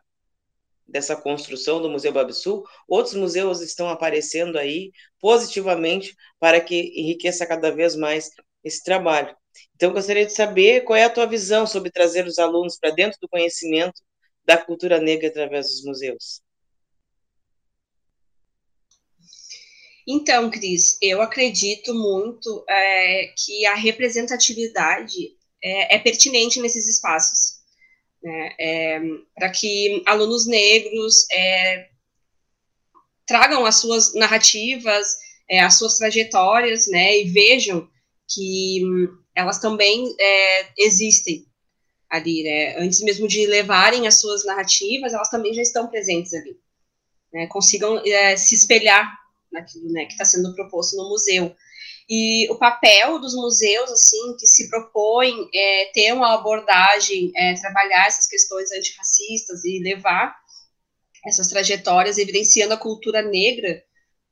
dessa 0.88 1.18
construção 1.18 1.82
do 1.82 1.90
Museu 1.90 2.14
Babsul, 2.14 2.64
outros 2.88 3.16
museus 3.16 3.60
estão 3.60 3.90
aparecendo 3.90 4.58
aí 4.58 4.94
positivamente 5.20 6.16
para 6.40 6.62
que 6.62 6.94
enriqueça 6.96 7.46
cada 7.46 7.72
vez 7.72 7.98
mais 7.98 8.30
esse 8.64 8.84
trabalho. 8.84 9.36
Então, 9.76 9.94
gostaria 9.94 10.26
de 10.26 10.34
saber 10.34 10.82
qual 10.82 10.98
é 10.98 11.04
a 11.04 11.10
tua 11.10 11.26
visão 11.26 11.66
sobre 11.66 11.92
trazer 11.92 12.26
os 12.26 12.38
alunos 12.38 12.78
para 12.78 12.92
dentro 12.92 13.18
do 13.22 13.30
conhecimento 13.30 14.02
da 14.46 14.58
cultura 14.58 15.00
negra 15.00 15.28
através 15.28 15.68
dos 15.68 15.84
museus. 15.86 16.42
Então, 20.08 20.50
Cris, 20.50 20.98
eu 21.02 21.22
acredito 21.22 21.94
muito 21.94 22.66
é, 22.68 23.32
que 23.38 23.64
a 23.68 23.76
representatividade 23.76 25.38
é, 25.64 25.96
é, 25.96 26.00
pertinente 26.00 26.60
nesses 26.60 26.88
espaços, 26.88 27.60
né, 28.24 28.56
é, 28.60 29.00
para 29.36 29.52
que 29.52 30.02
alunos 30.08 30.48
negros 30.48 31.28
é, 31.32 31.90
tragam 33.28 33.66
as 33.66 33.76
suas 33.76 34.16
narrativas, 34.16 35.16
é, 35.48 35.60
as 35.60 35.78
suas 35.78 35.98
trajetórias, 36.00 36.88
né, 36.88 37.20
e 37.20 37.26
vejam 37.26 37.88
que 38.30 38.82
elas 39.36 39.60
também 39.60 40.16
é, 40.20 40.68
existem 40.78 41.46
ali, 42.10 42.44
né, 42.44 42.78
antes 42.78 43.02
mesmo 43.02 43.28
de 43.28 43.46
levarem 43.46 44.08
as 44.08 44.16
suas 44.16 44.44
narrativas, 44.44 45.14
elas 45.14 45.30
também 45.30 45.54
já 45.54 45.62
estão 45.62 45.88
presentes 45.88 46.34
ali, 46.34 46.58
né, 47.32 47.48
consigam 47.48 48.02
se 48.36 48.56
espelhar 48.56 49.16
naquilo 49.52 49.92
né, 49.92 50.06
que 50.06 50.14
está 50.14 50.26
sendo 50.26 50.54
proposto 50.56 50.96
no 50.96 51.10
museu. 51.10 51.56
E 52.10 52.50
o 52.50 52.56
papel 52.58 53.20
dos 53.20 53.36
museus, 53.36 53.92
assim, 53.92 54.36
que 54.38 54.48
se 54.48 54.68
propõem 54.68 55.48
é, 55.54 55.92
ter 55.94 56.12
uma 56.12 56.34
abordagem, 56.34 57.32
é, 57.36 57.54
trabalhar 57.54 58.08
essas 58.08 58.28
questões 58.28 58.72
antirracistas 58.72 59.64
e 59.64 59.80
levar 59.80 60.36
essas 61.24 61.48
trajetórias, 61.48 62.18
evidenciando 62.18 62.74
a 62.74 62.78
cultura 62.78 63.22
negra, 63.22 63.84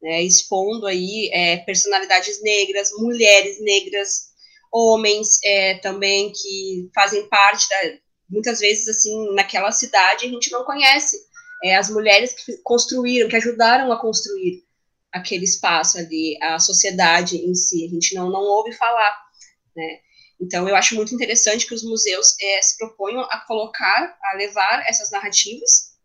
né, 0.02 0.22
expondo 0.24 0.86
aí 0.86 1.30
é, 1.34 1.58
personalidades 1.58 2.42
negras, 2.42 2.92
mulheres 2.98 3.60
negras, 3.62 4.28
homens 4.72 5.40
é, 5.44 5.76
também 5.80 6.32
que 6.32 6.90
fazem 6.94 7.28
parte 7.28 7.68
da, 7.70 7.98
muitas 8.30 8.60
vezes 8.60 8.88
assim 8.88 9.34
naquela 9.34 9.72
cidade 9.72 10.26
a 10.26 10.30
gente 10.30 10.52
não 10.52 10.64
conhece 10.66 11.18
é, 11.64 11.76
as 11.76 11.90
mulheres 11.90 12.34
que 12.34 12.58
construíram, 12.64 13.30
que 13.30 13.36
ajudaram 13.36 13.92
a 13.92 14.00
construir 14.00 14.64
aquele 15.12 15.46
espaço 15.46 15.98
ali, 15.98 16.38
a 16.42 16.60
sociedade 16.60 17.38
em 17.38 17.56
si, 17.56 17.86
a 17.86 17.90
gente 17.90 18.14
não, 18.14 18.30
não 18.30 18.42
ouve 18.42 18.72
falar, 18.74 19.18
né? 19.76 20.00
Então, 20.40 20.70
eu 20.70 20.76
acho 20.76 20.94
muito 20.94 21.14
interessante 21.16 21.66
que 21.66 21.74
os 21.74 21.84
museus 21.84 22.36
é, 22.40 22.62
se 22.62 22.78
proponham 22.78 23.22
a 23.22 23.40
colocar, 23.48 24.16
a 24.24 24.38
levar 24.38 24.84
essas 24.88 25.10
narrativas, 25.10 25.98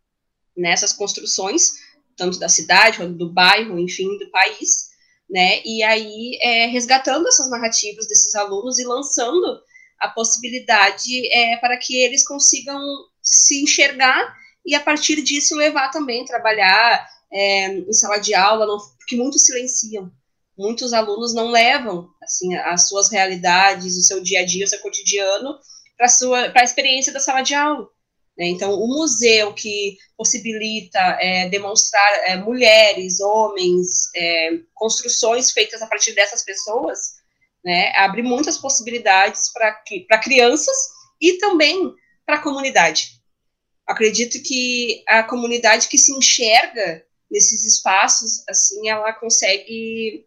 nessas 0.57 0.91
né, 0.91 0.97
construções, 0.97 1.69
tanto 2.15 2.39
da 2.39 2.49
cidade, 2.49 2.97
quanto 2.97 3.13
do 3.13 3.31
bairro, 3.31 3.79
enfim, 3.79 4.17
do 4.17 4.29
país, 4.29 4.89
né? 5.29 5.61
E 5.65 5.83
aí, 5.83 6.37
é, 6.41 6.67
resgatando 6.67 7.27
essas 7.27 7.49
narrativas 7.49 8.07
desses 8.07 8.33
alunos 8.35 8.79
e 8.79 8.85
lançando 8.85 9.61
a 9.99 10.09
possibilidade 10.09 11.27
é, 11.31 11.57
para 11.57 11.77
que 11.77 11.95
eles 12.03 12.25
consigam 12.27 12.79
se 13.21 13.63
enxergar 13.63 14.35
e, 14.65 14.75
a 14.75 14.79
partir 14.79 15.21
disso, 15.21 15.55
levar 15.55 15.89
também, 15.89 16.25
trabalhar 16.25 17.07
é, 17.31 17.67
em 17.67 17.93
sala 17.93 18.17
de 18.17 18.33
aula, 18.33 18.65
não, 18.65 18.77
porque 18.97 19.15
muitos 19.15 19.45
silenciam. 19.45 20.11
Muitos 20.57 20.93
alunos 20.93 21.33
não 21.33 21.49
levam 21.49 22.07
assim 22.21 22.55
as 22.55 22.87
suas 22.87 23.11
realidades, 23.11 23.97
o 23.97 24.03
seu 24.03 24.21
dia 24.21 24.41
a 24.41 24.45
dia, 24.45 24.65
o 24.65 24.67
seu 24.67 24.79
cotidiano 24.79 25.57
para 25.97 26.07
sua 26.07 26.49
para 26.49 26.61
a 26.61 26.65
experiência 26.65 27.11
da 27.11 27.19
sala 27.19 27.41
de 27.41 27.55
aula. 27.55 27.87
Né? 28.37 28.47
Então, 28.47 28.73
o 28.73 28.87
museu 28.87 29.53
que 29.53 29.97
possibilita 30.17 30.99
é, 31.21 31.49
demonstrar 31.49 32.29
é, 32.29 32.35
mulheres, 32.37 33.19
homens, 33.19 34.09
é, 34.15 34.59
construções 34.73 35.51
feitas 35.51 35.81
a 35.81 35.87
partir 35.87 36.13
dessas 36.13 36.43
pessoas, 36.43 37.15
né, 37.63 37.93
abre 37.95 38.21
muitas 38.21 38.57
possibilidades 38.57 39.51
para 39.53 40.17
crianças 40.19 40.75
e 41.21 41.37
também 41.37 41.93
para 42.25 42.35
a 42.35 42.41
comunidade. 42.41 43.21
Acredito 43.87 44.41
que 44.43 45.03
a 45.07 45.23
comunidade 45.23 45.87
que 45.87 45.97
se 45.97 46.11
enxerga 46.13 47.05
nesses 47.29 47.65
espaços, 47.65 48.43
assim, 48.49 48.89
ela 48.89 49.13
consegue 49.13 50.25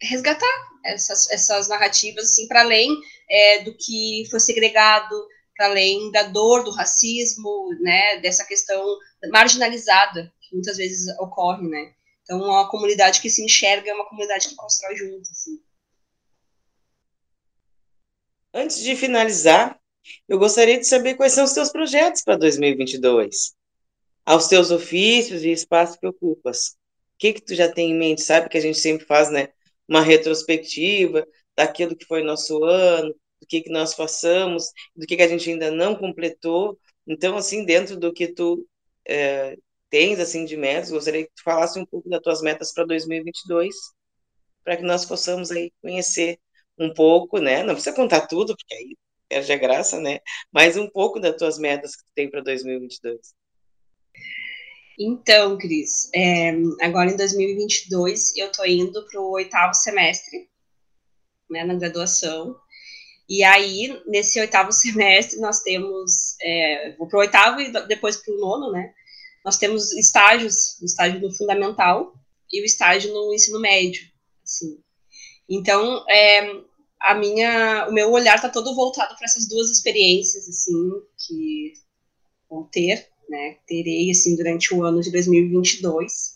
resgatar 0.00 0.74
essas, 0.84 1.30
essas 1.30 1.68
narrativas, 1.68 2.24
assim, 2.24 2.46
para 2.46 2.60
além 2.60 2.90
é, 3.28 3.62
do 3.62 3.76
que 3.76 4.26
foi 4.30 4.40
segregado, 4.40 5.14
para 5.56 5.66
além 5.66 6.10
da 6.10 6.24
dor 6.24 6.64
do 6.64 6.70
racismo, 6.70 7.68
né, 7.80 8.18
dessa 8.18 8.44
questão 8.44 8.98
marginalizada 9.30 10.32
que 10.40 10.54
muitas 10.54 10.76
vezes 10.76 11.06
ocorre, 11.18 11.68
né. 11.68 11.94
Então, 12.22 12.40
uma 12.40 12.68
comunidade 12.70 13.20
que 13.20 13.28
se 13.28 13.44
enxerga 13.44 13.90
é 13.90 13.94
uma 13.94 14.08
comunidade 14.08 14.48
que 14.48 14.54
constrói 14.54 14.96
junto, 14.96 15.30
assim. 15.30 15.62
Antes 18.52 18.80
de 18.80 18.96
finalizar, 18.96 19.78
eu 20.28 20.38
gostaria 20.38 20.78
de 20.78 20.86
saber 20.86 21.14
quais 21.14 21.32
são 21.32 21.44
os 21.44 21.50
seus 21.50 21.70
projetos 21.70 22.22
para 22.22 22.36
2022 22.36 23.54
aos 24.24 24.48
teus 24.48 24.70
ofícios 24.70 25.44
e 25.44 25.50
espaços 25.50 25.96
que 25.96 26.06
ocupas. 26.06 26.68
O 26.68 27.18
que 27.18 27.34
que 27.34 27.42
tu 27.42 27.54
já 27.54 27.70
tem 27.70 27.90
em 27.90 27.98
mente? 27.98 28.22
Sabe 28.22 28.48
que 28.48 28.56
a 28.56 28.60
gente 28.60 28.78
sempre 28.78 29.06
faz, 29.06 29.30
né, 29.30 29.50
uma 29.86 30.00
retrospectiva 30.00 31.26
daquilo 31.54 31.94
que 31.94 32.06
foi 32.06 32.22
nosso 32.22 32.64
ano, 32.64 33.14
do 33.44 33.46
que 33.46 33.60
que 33.60 33.70
nós 33.70 33.94
passamos, 33.94 34.70
do 34.96 35.06
que 35.06 35.16
que 35.16 35.22
a 35.22 35.28
gente 35.28 35.50
ainda 35.50 35.70
não 35.70 35.94
completou. 35.94 36.78
Então, 37.06 37.36
assim, 37.36 37.64
dentro 37.64 37.96
do 37.96 38.12
que 38.12 38.28
tu 38.28 38.66
é, 39.06 39.56
tens, 39.90 40.18
assim, 40.18 40.44
de 40.44 40.56
metas, 40.56 40.90
gostaria 40.90 41.24
que 41.24 41.32
tu 41.36 41.42
falasse 41.44 41.78
um 41.78 41.84
pouco 41.86 42.08
das 42.08 42.20
tuas 42.22 42.40
metas 42.42 42.72
para 42.72 42.84
2022, 42.86 43.74
para 44.64 44.76
que 44.78 44.82
nós 44.82 45.04
possamos 45.04 45.50
aí 45.50 45.70
conhecer 45.82 46.38
um 46.78 46.92
pouco, 46.92 47.38
né? 47.38 47.62
Não 47.62 47.74
precisa 47.74 47.94
contar 47.94 48.26
tudo, 48.26 48.56
porque 48.56 48.74
aí 48.74 48.96
perde 49.28 49.52
a 49.52 49.56
graça, 49.56 50.00
né? 50.00 50.20
Mas 50.50 50.76
um 50.76 50.88
pouco 50.88 51.20
das 51.20 51.36
tuas 51.36 51.58
metas 51.58 51.94
que 51.96 52.02
tu 52.04 52.10
tem 52.14 52.30
para 52.30 52.40
2022. 52.40 53.34
Então, 54.98 55.58
Cris, 55.58 56.08
é, 56.14 56.52
agora 56.80 57.10
em 57.10 57.16
2022 57.16 58.36
eu 58.36 58.46
estou 58.46 58.64
indo 58.64 59.04
para 59.06 59.20
o 59.20 59.32
oitavo 59.32 59.74
semestre, 59.74 60.48
né, 61.50 61.64
na 61.64 61.74
graduação. 61.74 62.56
E 63.28 63.42
aí, 63.42 64.00
nesse 64.06 64.40
oitavo 64.40 64.70
semestre, 64.72 65.40
nós 65.40 65.62
temos, 65.62 66.36
é, 66.42 66.94
vou 66.98 67.08
para 67.08 67.18
o 67.18 67.20
oitavo 67.20 67.60
e 67.60 67.70
depois 67.86 68.16
para 68.16 68.34
o 68.34 68.38
nono, 68.38 68.70
né? 68.72 68.92
Nós 69.44 69.58
temos 69.58 69.92
estágios, 69.92 70.80
o 70.80 70.84
estágio 70.84 71.20
no 71.20 71.30
fundamental 71.34 72.14
e 72.52 72.62
o 72.62 72.64
estágio 72.64 73.12
no 73.12 73.32
ensino 73.34 73.60
médio, 73.60 74.02
assim. 74.42 74.78
Então, 75.48 76.04
é, 76.08 76.62
a 77.00 77.14
minha, 77.14 77.86
o 77.88 77.92
meu 77.92 78.10
olhar 78.10 78.36
está 78.36 78.48
todo 78.48 78.74
voltado 78.74 79.14
para 79.16 79.26
essas 79.26 79.46
duas 79.46 79.70
experiências, 79.70 80.48
assim, 80.48 80.90
que 81.18 81.74
vou 82.48 82.64
ter 82.72 83.06
né, 83.28 83.56
terei 83.66 84.10
assim 84.10 84.36
durante 84.36 84.74
o 84.74 84.82
ano 84.84 85.00
de 85.00 85.10
2022. 85.10 86.34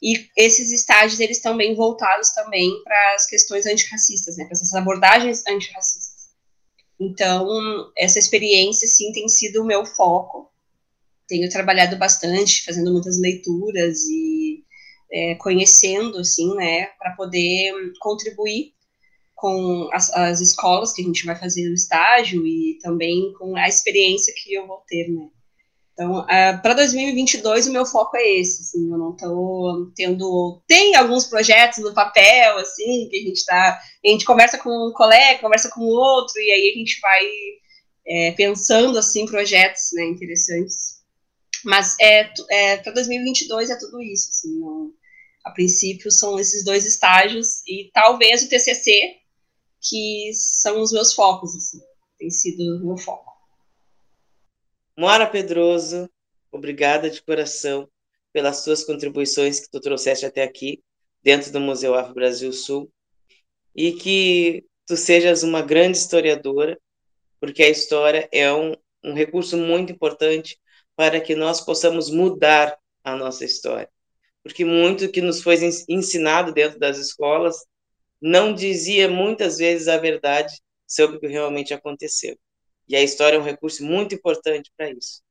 E 0.00 0.28
esses 0.36 0.70
estágios 0.70 1.18
eles 1.18 1.38
estão 1.38 1.56
bem 1.56 1.74
voltados 1.74 2.30
também 2.30 2.70
para 2.84 3.14
as 3.14 3.26
questões 3.26 3.66
antirracistas, 3.66 4.36
né, 4.36 4.44
para 4.44 4.52
essas 4.52 4.72
abordagens 4.74 5.42
antirracistas. 5.48 6.07
Então, 7.00 7.92
essa 7.96 8.18
experiência 8.18 8.88
sim 8.88 9.12
tem 9.12 9.28
sido 9.28 9.62
o 9.62 9.66
meu 9.66 9.86
foco. 9.86 10.50
Tenho 11.28 11.48
trabalhado 11.48 11.96
bastante, 11.96 12.64
fazendo 12.64 12.92
muitas 12.92 13.20
leituras 13.20 14.04
e 14.04 14.64
é, 15.10 15.34
conhecendo, 15.36 16.18
assim, 16.18 16.54
né, 16.54 16.86
para 16.98 17.12
poder 17.12 17.72
contribuir 18.00 18.74
com 19.34 19.88
as, 19.92 20.10
as, 20.10 20.40
escolas 20.40 20.92
que 20.92 21.00
a 21.00 21.04
gente 21.04 21.24
vai 21.24 21.36
fazer 21.36 21.68
o 21.70 21.74
estágio 21.74 22.44
e 22.46 22.78
também 22.82 23.32
com 23.34 23.56
a 23.56 23.68
experiência 23.68 24.34
que 24.36 24.54
eu 24.54 24.66
vou 24.66 24.82
ter, 24.86 25.08
né. 25.08 25.28
Então, 25.98 26.20
uh, 26.20 26.62
para 26.62 26.74
2022, 26.74 27.66
o 27.66 27.72
meu 27.72 27.84
foco 27.84 28.16
é 28.16 28.38
esse, 28.38 28.62
assim, 28.62 28.88
eu 28.88 28.96
não 28.96 29.10
estou 29.10 29.90
tendo... 29.96 30.62
Tem 30.64 30.94
alguns 30.94 31.24
projetos 31.24 31.78
no 31.78 31.92
papel, 31.92 32.56
assim, 32.58 33.08
que 33.10 33.16
a 33.16 33.20
gente 33.20 33.38
está... 33.38 33.80
A 34.04 34.08
gente 34.08 34.24
conversa 34.24 34.58
com 34.58 34.70
um 34.70 34.92
colega, 34.92 35.40
conversa 35.40 35.68
com 35.68 35.80
outro, 35.80 36.38
e 36.38 36.52
aí 36.52 36.72
a 36.72 36.78
gente 36.78 37.00
vai 37.00 37.26
é, 38.06 38.30
pensando, 38.30 38.96
assim, 38.96 39.26
projetos, 39.26 39.88
né, 39.94 40.04
interessantes. 40.04 41.02
Mas 41.64 41.96
é, 42.00 42.30
é, 42.48 42.76
para 42.76 42.92
2022 42.92 43.68
é 43.68 43.76
tudo 43.76 44.00
isso, 44.00 44.30
assim, 44.30 44.56
não, 44.60 44.92
a 45.44 45.50
princípio 45.50 46.12
são 46.12 46.38
esses 46.38 46.64
dois 46.64 46.86
estágios, 46.86 47.60
e 47.66 47.90
talvez 47.92 48.44
o 48.44 48.48
TCC, 48.48 49.16
que 49.82 50.30
são 50.32 50.80
os 50.80 50.92
meus 50.92 51.12
focos, 51.12 51.56
assim, 51.56 51.80
tem 52.20 52.30
sido 52.30 52.62
o 52.76 52.86
meu 52.86 52.96
foco. 52.96 53.37
Moara 54.98 55.28
Pedroso, 55.28 56.10
obrigada 56.50 57.08
de 57.08 57.22
coração 57.22 57.88
pelas 58.32 58.64
suas 58.64 58.82
contribuições 58.82 59.60
que 59.60 59.70
tu 59.70 59.80
trouxeste 59.80 60.26
até 60.26 60.42
aqui, 60.42 60.82
dentro 61.22 61.52
do 61.52 61.60
Museu 61.60 61.94
Afro 61.94 62.14
Brasil 62.14 62.52
Sul, 62.52 62.90
e 63.76 63.92
que 63.92 64.64
tu 64.84 64.96
sejas 64.96 65.44
uma 65.44 65.62
grande 65.62 65.98
historiadora, 65.98 66.76
porque 67.38 67.62
a 67.62 67.68
história 67.68 68.28
é 68.32 68.52
um, 68.52 68.74
um 69.04 69.14
recurso 69.14 69.56
muito 69.56 69.92
importante 69.92 70.58
para 70.96 71.20
que 71.20 71.36
nós 71.36 71.60
possamos 71.60 72.10
mudar 72.10 72.76
a 73.04 73.14
nossa 73.14 73.44
história. 73.44 73.88
Porque 74.42 74.64
muito 74.64 75.12
que 75.12 75.20
nos 75.20 75.40
foi 75.40 75.58
ensinado 75.88 76.52
dentro 76.52 76.76
das 76.76 76.98
escolas 76.98 77.54
não 78.20 78.52
dizia 78.52 79.08
muitas 79.08 79.58
vezes 79.58 79.86
a 79.86 79.96
verdade 79.96 80.60
sobre 80.88 81.18
o 81.18 81.20
que 81.20 81.28
realmente 81.28 81.72
aconteceu. 81.72 82.36
E 82.88 82.96
a 82.96 83.02
história 83.02 83.36
é 83.36 83.40
um 83.40 83.44
recurso 83.44 83.84
muito 83.84 84.14
importante 84.14 84.72
para 84.76 84.90
isso. 84.90 85.22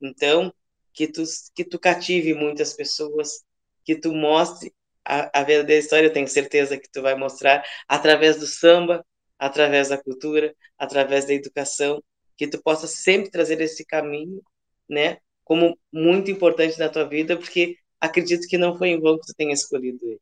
Então, 0.00 0.52
que 0.92 1.06
tu, 1.06 1.22
que 1.54 1.64
tu 1.64 1.78
cative 1.78 2.34
muitas 2.34 2.74
pessoas, 2.74 3.44
que 3.84 3.96
tu 3.96 4.12
mostre 4.12 4.74
a, 5.04 5.40
a 5.40 5.42
verdadeira 5.44 5.80
história, 5.80 6.06
eu 6.06 6.12
tenho 6.12 6.28
certeza 6.28 6.78
que 6.78 6.88
tu 6.90 7.00
vai 7.00 7.14
mostrar 7.14 7.64
através 7.88 8.36
do 8.36 8.46
samba, 8.46 9.04
através 9.38 9.88
da 9.88 9.96
cultura, 9.96 10.54
através 10.76 11.24
da 11.24 11.32
educação, 11.32 12.02
que 12.36 12.46
tu 12.46 12.62
possa 12.62 12.86
sempre 12.86 13.30
trazer 13.30 13.60
esse 13.60 13.84
caminho, 13.84 14.42
né, 14.88 15.18
como 15.44 15.78
muito 15.92 16.30
importante 16.30 16.78
na 16.78 16.88
tua 16.88 17.04
vida, 17.04 17.36
porque 17.36 17.78
acredito 18.00 18.46
que 18.46 18.58
não 18.58 18.76
foi 18.76 18.90
em 18.90 19.00
vão 19.00 19.18
que 19.18 19.26
tu 19.26 19.34
tenha 19.34 19.54
escolhido 19.54 19.98
ele. 20.02 20.20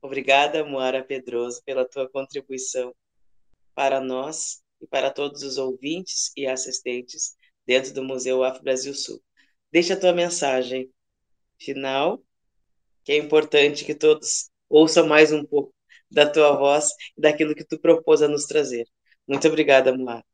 Obrigada, 0.00 0.64
Moara 0.64 1.04
Pedroso, 1.04 1.62
pela 1.64 1.84
tua 1.84 2.08
contribuição 2.08 2.94
para 3.74 4.00
nós 4.00 4.61
e 4.82 4.86
para 4.86 5.10
todos 5.10 5.42
os 5.42 5.56
ouvintes 5.56 6.32
e 6.36 6.46
assistentes 6.46 7.36
dentro 7.64 7.94
do 7.94 8.02
Museu 8.02 8.42
Afro 8.42 8.62
Brasil 8.62 8.92
Sul. 8.92 9.22
Deixa 9.70 9.94
a 9.94 10.00
tua 10.00 10.12
mensagem 10.12 10.90
final, 11.58 12.20
que 13.04 13.12
é 13.12 13.16
importante 13.16 13.84
que 13.84 13.94
todos 13.94 14.50
ouçam 14.68 15.06
mais 15.06 15.32
um 15.32 15.44
pouco 15.44 15.72
da 16.10 16.28
tua 16.28 16.56
voz 16.56 16.90
e 17.16 17.20
daquilo 17.20 17.54
que 17.54 17.64
tu 17.64 17.78
propôs 17.78 18.20
a 18.20 18.28
nos 18.28 18.44
trazer. 18.44 18.86
Muito 19.26 19.46
obrigada, 19.48 19.96
Moara. 19.96 20.24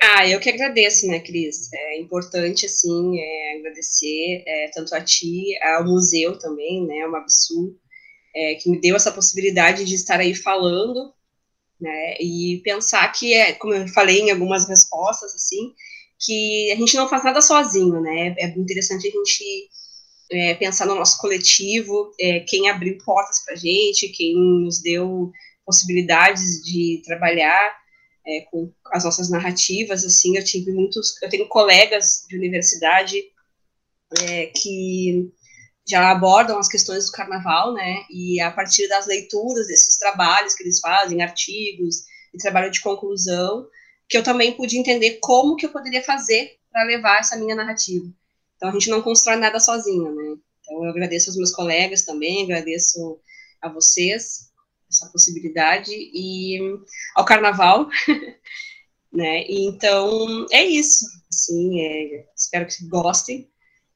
Ah, 0.00 0.28
eu 0.28 0.40
que 0.40 0.50
agradeço, 0.50 1.06
né, 1.06 1.20
Cris? 1.20 1.72
É 1.72 1.98
importante, 1.98 2.66
assim, 2.66 3.18
é, 3.18 3.58
agradecer 3.58 4.42
é, 4.46 4.70
tanto 4.74 4.94
a 4.94 5.02
ti, 5.02 5.56
ao 5.62 5.84
museu 5.84 6.38
também, 6.38 6.86
né, 6.86 7.02
ao 7.02 7.10
Mabsul, 7.10 7.78
é, 8.34 8.54
que 8.56 8.68
me 8.70 8.80
deu 8.80 8.94
essa 8.94 9.12
possibilidade 9.12 9.84
de 9.84 9.94
estar 9.94 10.20
aí 10.20 10.34
falando 10.34 11.14
né? 11.80 12.16
E 12.20 12.60
pensar 12.64 13.06
que 13.12 13.34
é, 13.34 13.52
como 13.52 13.74
eu 13.74 13.88
falei 13.88 14.20
em 14.20 14.30
algumas 14.30 14.68
respostas, 14.68 15.34
assim, 15.34 15.72
que 16.18 16.72
a 16.72 16.76
gente 16.76 16.96
não 16.96 17.08
faz 17.08 17.24
nada 17.24 17.40
sozinho, 17.40 18.00
né? 18.00 18.34
É 18.38 18.48
interessante 18.48 19.08
a 19.08 19.10
gente 19.10 19.68
é, 20.30 20.54
pensar 20.54 20.86
no 20.86 20.94
nosso 20.94 21.18
coletivo, 21.18 22.10
é, 22.20 22.40
quem 22.40 22.68
abriu 22.68 22.98
portas 23.04 23.44
para 23.44 23.56
gente, 23.56 24.08
quem 24.08 24.34
nos 24.34 24.80
deu 24.80 25.30
possibilidades 25.64 26.64
de 26.64 27.02
trabalhar 27.04 27.76
é, 28.26 28.40
com 28.50 28.72
as 28.92 29.04
nossas 29.04 29.30
narrativas, 29.30 30.04
assim, 30.04 30.36
eu 30.36 30.44
tive 30.44 30.72
muitos, 30.72 31.20
eu 31.22 31.28
tenho 31.28 31.48
colegas 31.48 32.24
de 32.28 32.36
universidade 32.36 33.22
é, 34.22 34.46
que 34.46 35.30
já 35.88 36.10
abordam 36.10 36.58
as 36.58 36.68
questões 36.68 37.06
do 37.06 37.12
carnaval, 37.12 37.72
né? 37.72 38.04
E 38.10 38.40
a 38.40 38.50
partir 38.50 38.88
das 38.88 39.06
leituras 39.06 39.68
desses 39.68 39.96
trabalhos 39.96 40.54
que 40.54 40.64
eles 40.64 40.80
fazem, 40.80 41.22
artigos 41.22 42.04
e 42.34 42.38
trabalho 42.38 42.70
de 42.70 42.80
conclusão, 42.80 43.68
que 44.08 44.16
eu 44.18 44.22
também 44.22 44.52
pude 44.52 44.76
entender 44.78 45.18
como 45.20 45.56
que 45.56 45.66
eu 45.66 45.70
poderia 45.70 46.02
fazer 46.02 46.56
para 46.72 46.84
levar 46.84 47.20
essa 47.20 47.36
minha 47.36 47.54
narrativa. 47.54 48.06
Então 48.56 48.70
a 48.70 48.72
gente 48.72 48.90
não 48.90 49.00
constrói 49.00 49.36
nada 49.36 49.60
sozinho, 49.60 50.14
né? 50.14 50.36
Então 50.60 50.84
eu 50.84 50.90
agradeço 50.90 51.30
aos 51.30 51.36
meus 51.36 51.52
colegas 51.52 52.02
também, 52.02 52.42
agradeço 52.42 53.20
a 53.62 53.68
vocês 53.68 54.50
essa 54.90 55.08
possibilidade 55.10 55.92
e 55.92 56.58
ao 57.14 57.24
carnaval, 57.24 57.88
né? 59.12 59.44
E, 59.48 59.66
então 59.66 60.46
é 60.52 60.64
isso, 60.64 61.04
assim, 61.30 61.80
é, 61.80 62.26
espero 62.36 62.66
que 62.66 62.86
gostem 62.88 63.48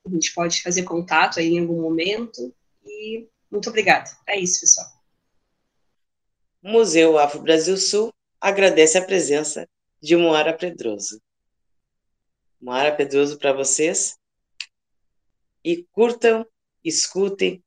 a 0.07 0.11
gente 0.11 0.33
pode 0.35 0.63
fazer 0.63 0.83
contato 0.85 1.39
aí 1.39 1.55
em 1.55 1.61
algum 1.61 1.81
momento. 1.81 2.55
E 2.85 3.29
muito 3.51 3.69
obrigada. 3.69 4.11
É 4.27 4.39
isso, 4.39 4.61
pessoal. 4.61 4.87
O 6.63 6.71
Museu 6.71 7.19
Afro 7.19 7.43
Brasil 7.43 7.77
Sul 7.77 8.13
agradece 8.41 8.99
a 8.99 9.05
presença 9.05 9.69
de 10.01 10.17
Moara 10.17 10.53
Pedroso. 10.53 11.21
Moara 12.61 12.95
Pedroso 12.95 13.39
para 13.39 13.53
vocês. 13.53 14.19
E 15.63 15.85
curtam, 15.93 16.47
escutem 16.83 17.63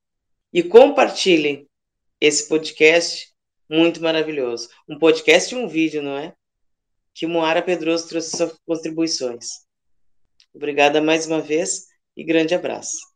e 0.51 0.63
compartilhem 0.63 1.67
esse 2.19 2.47
podcast 2.47 3.31
muito 3.69 4.01
maravilhoso. 4.01 4.69
Um 4.87 4.97
podcast 4.97 5.53
e 5.53 5.57
um 5.57 5.67
vídeo, 5.67 6.01
não 6.01 6.17
é? 6.17 6.35
Que 7.13 7.27
Moara 7.27 7.61
Pedroso 7.61 8.07
trouxe 8.07 8.35
suas 8.35 8.57
contribuições. 8.65 9.65
Obrigada 10.53 11.01
mais 11.01 11.27
uma 11.27 11.41
vez 11.41 11.92
e 12.17 12.23
grande 12.23 12.55
abraço. 12.55 13.12